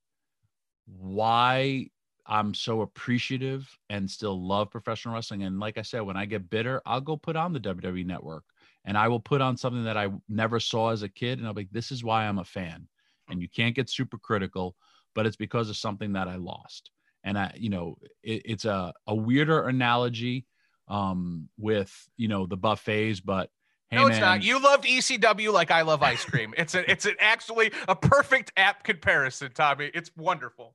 [0.86, 1.90] why
[2.26, 5.42] I'm so appreciative and still love professional wrestling.
[5.42, 8.44] And like I said, when I get bitter, I'll go put on the WWE network
[8.84, 11.38] and I will put on something that I never saw as a kid.
[11.38, 12.86] And I'll be like, this is why I'm a fan.
[13.28, 14.76] And you can't get super critical,
[15.14, 16.90] but it's because of something that I lost.
[17.25, 20.47] And I, you know, it, it's a, a weirder analogy
[20.89, 23.51] um, with you know the buffets, but
[23.91, 24.43] hey, no, it's man, not.
[24.43, 26.53] You loved ECW like I love ice cream.
[26.59, 29.91] it's a it's an actually a perfect app comparison, Tommy.
[29.95, 30.75] It's wonderful.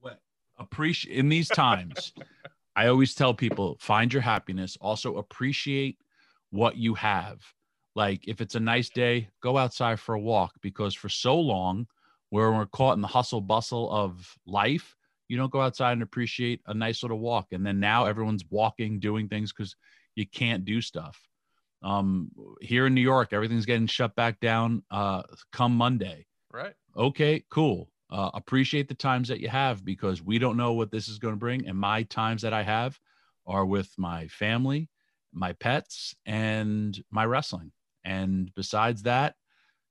[0.00, 0.20] What
[0.58, 2.12] appreciate in these times,
[2.76, 4.76] I always tell people find your happiness.
[4.80, 5.98] Also appreciate
[6.50, 7.40] what you have.
[7.94, 11.86] Like if it's a nice day, go outside for a walk because for so long,
[12.30, 14.96] where we're caught in the hustle bustle of life,
[15.32, 17.52] you don't go outside and appreciate a nice little walk.
[17.52, 19.74] And then now everyone's walking, doing things because
[20.14, 21.18] you can't do stuff.
[21.82, 22.30] Um,
[22.60, 26.26] here in New York, everything's getting shut back down uh, come Monday.
[26.52, 26.74] Right.
[26.94, 27.88] Okay, cool.
[28.10, 31.32] Uh, appreciate the times that you have because we don't know what this is going
[31.32, 31.66] to bring.
[31.66, 33.00] And my times that I have
[33.46, 34.90] are with my family,
[35.32, 37.72] my pets, and my wrestling.
[38.04, 39.36] And besides that,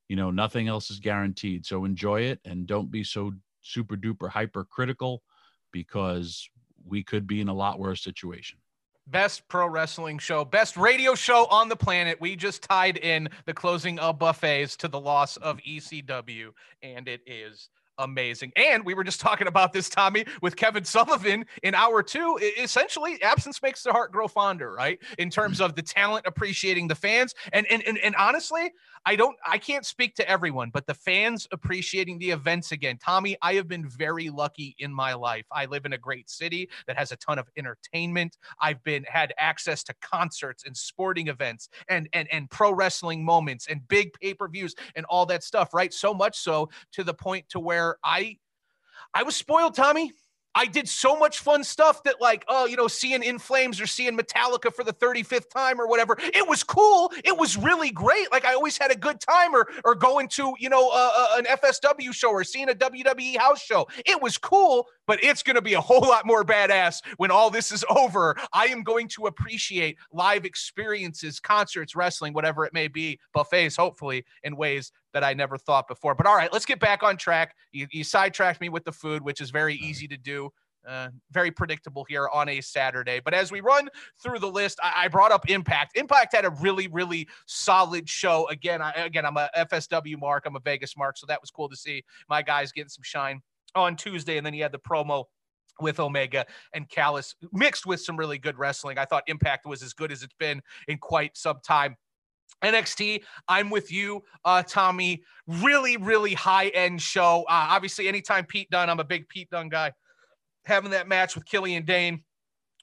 [0.08, 1.66] you know, nothing else is guaranteed.
[1.66, 3.32] So enjoy it and don't be so
[3.64, 5.24] super duper hyper critical
[5.72, 6.50] because
[6.86, 8.60] we could be in a lot worse situation.
[9.08, 12.22] Best pro wrestling show, best radio show on the planet.
[12.22, 16.52] We just tied in the closing of buffets to the loss of ECW,
[16.82, 17.70] and it is
[18.02, 18.52] amazing.
[18.56, 22.38] And we were just talking about this, Tommy, with Kevin Sullivan in hour two.
[22.58, 24.99] Essentially, absence makes the heart grow fonder, right?
[25.18, 27.34] In terms of the talent appreciating the fans.
[27.54, 28.72] And and and, and honestly,
[29.06, 32.97] I don't I can't speak to everyone, but the fans appreciating the events again.
[32.97, 35.45] Tommy, I have been very lucky in my life.
[35.52, 38.38] I live in a great city that has a ton of entertainment.
[38.60, 43.68] I've been had access to concerts and sporting events and and and pro wrestling moments
[43.68, 45.93] and big pay-per-views and all that stuff, right?
[45.93, 48.38] So much so to the point to where I
[49.14, 50.12] I was spoiled, Tommy.
[50.54, 53.88] I did so much fun stuff that, like, oh, you know, seeing In Flames or
[53.88, 56.18] seeing Metallica for the 35th time or whatever.
[56.20, 57.12] It was cool.
[57.24, 58.32] It was really great.
[58.32, 61.38] Like, I always had a good time or, or going to, you know, uh, uh
[61.38, 63.88] an FSW show or seeing a WWE house show.
[64.06, 67.49] It was cool, but it's going to be a whole lot more badass when all
[67.49, 68.34] this is over.
[68.53, 74.24] I am going to appreciate live experiences, concerts, wrestling, whatever it may be, buffets, hopefully,
[74.45, 76.16] in ways that I never thought before.
[76.16, 77.57] But all right, let's get back on track.
[77.74, 80.49] You, you sidetracked me with the food, which is very easy to do.
[80.88, 83.20] Uh, very predictable here on a Saturday.
[83.20, 83.89] But as we run
[84.24, 85.95] through the list, I, I, brought up Impact.
[85.95, 88.47] Impact had a really, really solid show.
[88.49, 90.45] Again, I, again, I'm a FSW mark.
[90.47, 93.41] I'm a Vegas mark, so that was cool to see my guys getting some shine
[93.76, 94.38] on Tuesday.
[94.38, 95.26] And then he had the promo
[95.80, 98.98] with Omega and Callis mixed with some really good wrestling.
[98.98, 101.96] I thought Impact was as good as it's been in quite some time.
[102.64, 105.24] NXT, I'm with you, uh, Tommy.
[105.48, 107.44] Really, really high end show.
[107.50, 109.94] Uh, obviously, anytime Pete Dunne, I'm a big Pete Dunne guy.
[110.66, 112.24] Having that match with Killian Dain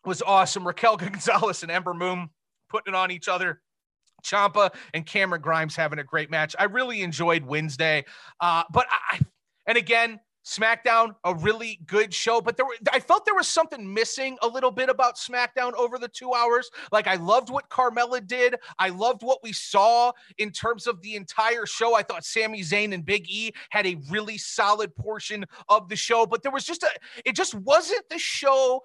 [0.04, 0.66] was awesome.
[0.66, 2.28] Raquel Gonzalez and Ember Moon
[2.68, 3.60] putting it on each other.
[4.24, 6.56] Ciampa and Cameron Grimes having a great match.
[6.58, 8.04] I really enjoyed Wednesday.
[8.40, 9.20] Uh, but I,
[9.66, 10.18] and again,
[10.48, 14.48] SmackDown, a really good show, but there were, I felt there was something missing a
[14.48, 16.70] little bit about SmackDown over the two hours.
[16.90, 18.56] Like I loved what Carmella did.
[18.78, 21.94] I loved what we saw in terms of the entire show.
[21.94, 26.24] I thought Sami Zayn and Big E had a really solid portion of the show,
[26.24, 26.90] but there was just a,
[27.26, 28.82] it just wasn't the show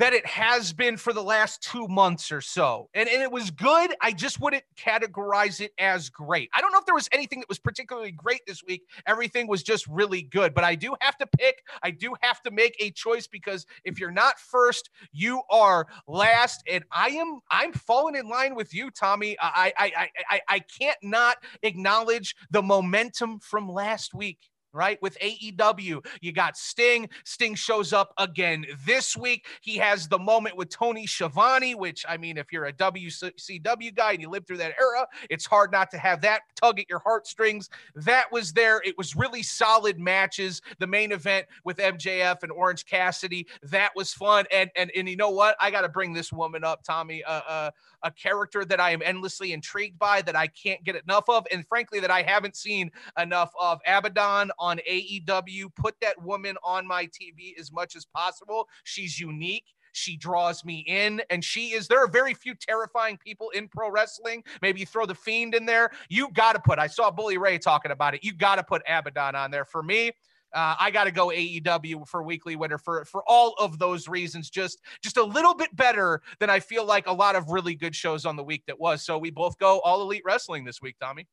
[0.00, 2.88] that it has been for the last two months or so.
[2.94, 3.94] And, and it was good.
[4.00, 6.48] I just wouldn't categorize it as great.
[6.54, 8.84] I don't know if there was anything that was particularly great this week.
[9.06, 10.54] Everything was just really good.
[10.54, 14.00] But I do have to pick, I do have to make a choice because if
[14.00, 16.62] you're not first, you are last.
[16.66, 19.36] And I am I'm falling in line with you, Tommy.
[19.38, 24.38] I I I I, I can't not acknowledge the momentum from last week
[24.72, 25.00] right?
[25.02, 27.08] With AEW, you got Sting.
[27.24, 29.46] Sting shows up again this week.
[29.60, 34.12] He has the moment with Tony Schiavone, which, I mean, if you're a WCW guy
[34.12, 37.00] and you lived through that era, it's hard not to have that tug at your
[37.00, 37.68] heartstrings.
[37.94, 38.80] That was there.
[38.84, 40.62] It was really solid matches.
[40.78, 44.46] The main event with MJF and Orange Cassidy, that was fun.
[44.52, 45.56] And and and you know what?
[45.60, 47.22] I got to bring this woman up, Tommy.
[47.24, 47.70] Uh, uh,
[48.02, 51.66] a character that I am endlessly intrigued by, that I can't get enough of, and
[51.66, 53.80] frankly, that I haven't seen enough of.
[53.86, 55.74] Abaddon on AEW.
[55.74, 58.68] Put that woman on my TV as much as possible.
[58.84, 59.64] She's unique.
[59.92, 61.88] She draws me in, and she is.
[61.88, 64.44] There are very few terrifying people in pro wrestling.
[64.62, 65.90] Maybe you throw the Fiend in there.
[66.08, 66.78] You got to put.
[66.78, 68.22] I saw Bully Ray talking about it.
[68.22, 69.64] You got to put Abaddon on there.
[69.64, 70.12] For me,
[70.52, 74.50] uh, I got to go AEW for weekly winner for for all of those reasons.
[74.50, 77.94] Just just a little bit better than I feel like a lot of really good
[77.94, 79.04] shows on the week that was.
[79.04, 81.26] So we both go all elite wrestling this week, Tommy.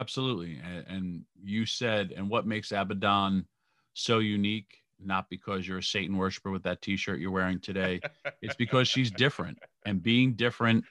[0.00, 3.46] Absolutely, and, and you said, and what makes Abaddon
[3.94, 4.78] so unique?
[5.04, 8.00] Not because you're a Satan worshiper with that T-shirt you're wearing today.
[8.42, 10.84] it's because she's different, and being different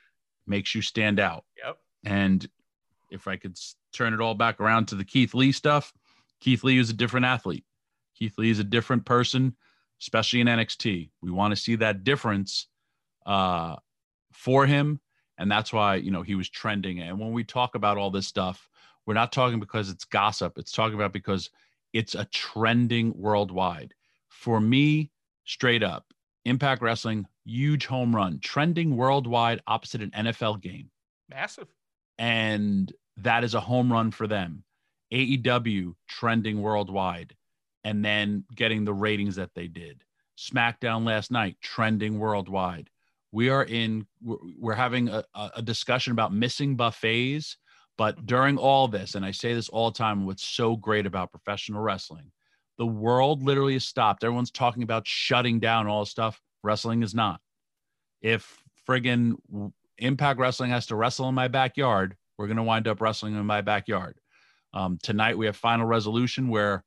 [0.47, 1.45] makes you stand out.
[1.63, 1.77] Yep.
[2.05, 2.49] And
[3.09, 3.57] if I could
[3.93, 5.93] turn it all back around to the Keith Lee stuff,
[6.39, 7.65] Keith Lee is a different athlete.
[8.15, 9.55] Keith Lee is a different person,
[10.01, 11.09] especially in NXT.
[11.21, 12.67] We want to see that difference
[13.25, 13.75] uh,
[14.31, 14.99] for him.
[15.37, 16.99] And that's why, you know, he was trending.
[16.99, 18.69] And when we talk about all this stuff,
[19.05, 20.57] we're not talking because it's gossip.
[20.57, 21.49] It's talking about because
[21.93, 23.93] it's a trending worldwide.
[24.29, 25.11] For me,
[25.45, 26.13] straight up,
[26.45, 30.89] Impact Wrestling, huge home run, trending worldwide opposite an NFL game.
[31.29, 31.67] Massive.
[32.17, 34.63] And that is a home run for them.
[35.11, 37.35] AEW trending worldwide
[37.83, 40.03] and then getting the ratings that they did.
[40.37, 42.89] SmackDown last night, trending worldwide.
[43.31, 47.57] We are in, we're, having a, a, discussion about missing buffets.
[47.97, 51.31] But during all this, and I say this all the time, what's so great about
[51.31, 52.31] professional wrestling,
[52.77, 54.23] the world literally has stopped.
[54.23, 56.41] Everyone's talking about shutting down all stuff.
[56.63, 57.41] Wrestling is not.
[58.21, 59.35] If friggin'
[59.97, 63.45] Impact Wrestling has to wrestle in my backyard, we're going to wind up wrestling in
[63.45, 64.17] my backyard.
[64.73, 66.83] Um, tonight we have final resolution where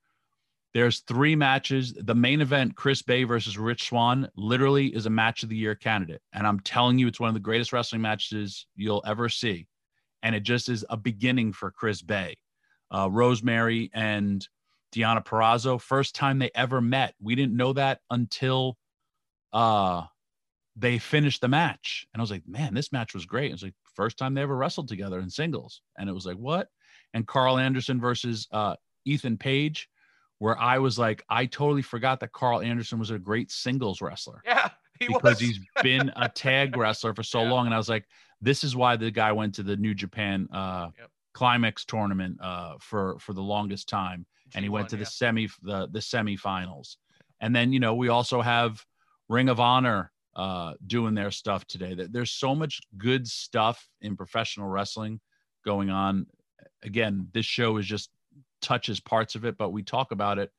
[0.73, 1.95] there's three matches.
[1.95, 5.77] The main event, Chris Bey versus Rich Swann, literally is a match of the year
[5.77, 6.23] candidate.
[6.33, 9.69] And I'm telling you, it's one of the greatest wrestling matches you'll ever see.
[10.25, 12.39] And it just is a beginning for Chris Bey.
[12.91, 14.47] Uh, Rosemary and
[14.95, 17.15] Deonna Purrazzo, first time they ever met.
[17.21, 18.77] We didn't know that until
[19.53, 20.03] uh
[20.77, 22.07] they finished the match.
[22.13, 23.51] And I was like, man, this match was great.
[23.51, 25.83] It was like first time they ever wrestled together in singles.
[25.97, 26.69] And it was like, what?
[27.13, 29.89] And Karl Anderson versus uh Ethan Page,
[30.39, 34.43] where I was like, I totally forgot that Karl Anderson was a great singles wrestler.
[34.45, 34.71] Yeah.
[34.99, 35.41] He because was.
[35.41, 37.67] he's been a tag wrestler for so long.
[37.67, 38.07] And I was like,
[38.45, 40.89] this is why the guy went to the New Japan uh
[41.33, 44.27] climax tournament uh for for the longest time.
[44.55, 45.09] And he went G1, to the yeah.
[45.09, 46.97] semi the the semifinals.
[47.41, 48.85] And then, you know, we also have
[49.29, 51.95] Ring of Honor uh doing their stuff today.
[51.95, 55.21] There- There's so much good stuff in professional wrestling
[55.65, 56.27] going on.
[56.83, 58.11] Again, this show is just
[58.61, 60.51] touches parts of it, but we talk about it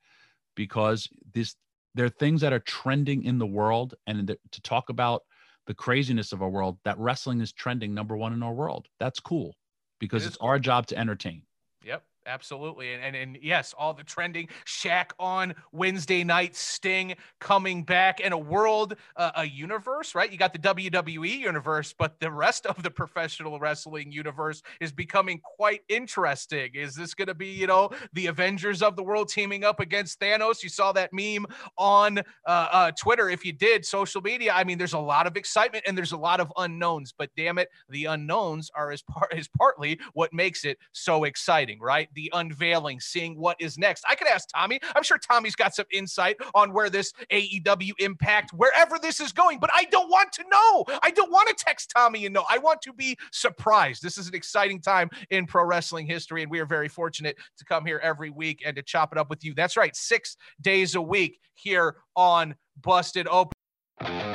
[0.55, 1.55] because this
[1.93, 5.23] there are things that are trending in the world and to talk about
[5.67, 8.87] the craziness of our world that wrestling is trending number one in our world.
[8.99, 9.55] That's cool
[9.99, 11.43] because It it's is our job to entertain.
[11.83, 12.93] Yep, absolutely.
[12.93, 18.33] And, and and yes, all the trending Shaq on Wednesday night, Sting coming back, and
[18.33, 20.31] a world, uh, a universe, right?
[20.31, 25.39] You got the WWE universe, but the rest of the professional wrestling universe is becoming
[25.43, 26.71] quite interesting.
[26.73, 30.19] Is this going to be, you know, the Avengers of the world teaming up against
[30.19, 30.63] Thanos?
[30.63, 31.45] You saw that meme
[31.77, 33.29] on uh, uh, Twitter.
[33.29, 34.53] If you did, social media.
[34.53, 37.57] I mean, there's a lot of excitement and there's a lot of unknowns, but damn
[37.57, 42.09] it, the unknowns are as part is partly what makes it so exciting, right?
[42.15, 44.03] The unveiling, seeing what is next.
[44.09, 44.79] I could ask Tommy.
[44.95, 49.59] I'm sure Tommy's got some insight on where this AEW impact, wherever this is going,
[49.59, 50.85] but I don't want to know.
[51.03, 52.45] I don't want to text Tommy and know.
[52.49, 54.01] I want to be surprised.
[54.01, 57.65] This is an exciting time in pro wrestling history, and we are very fortunate to
[57.65, 59.53] come here every week and to chop it up with you.
[59.53, 64.34] That's right, six days a week here on Busted Open.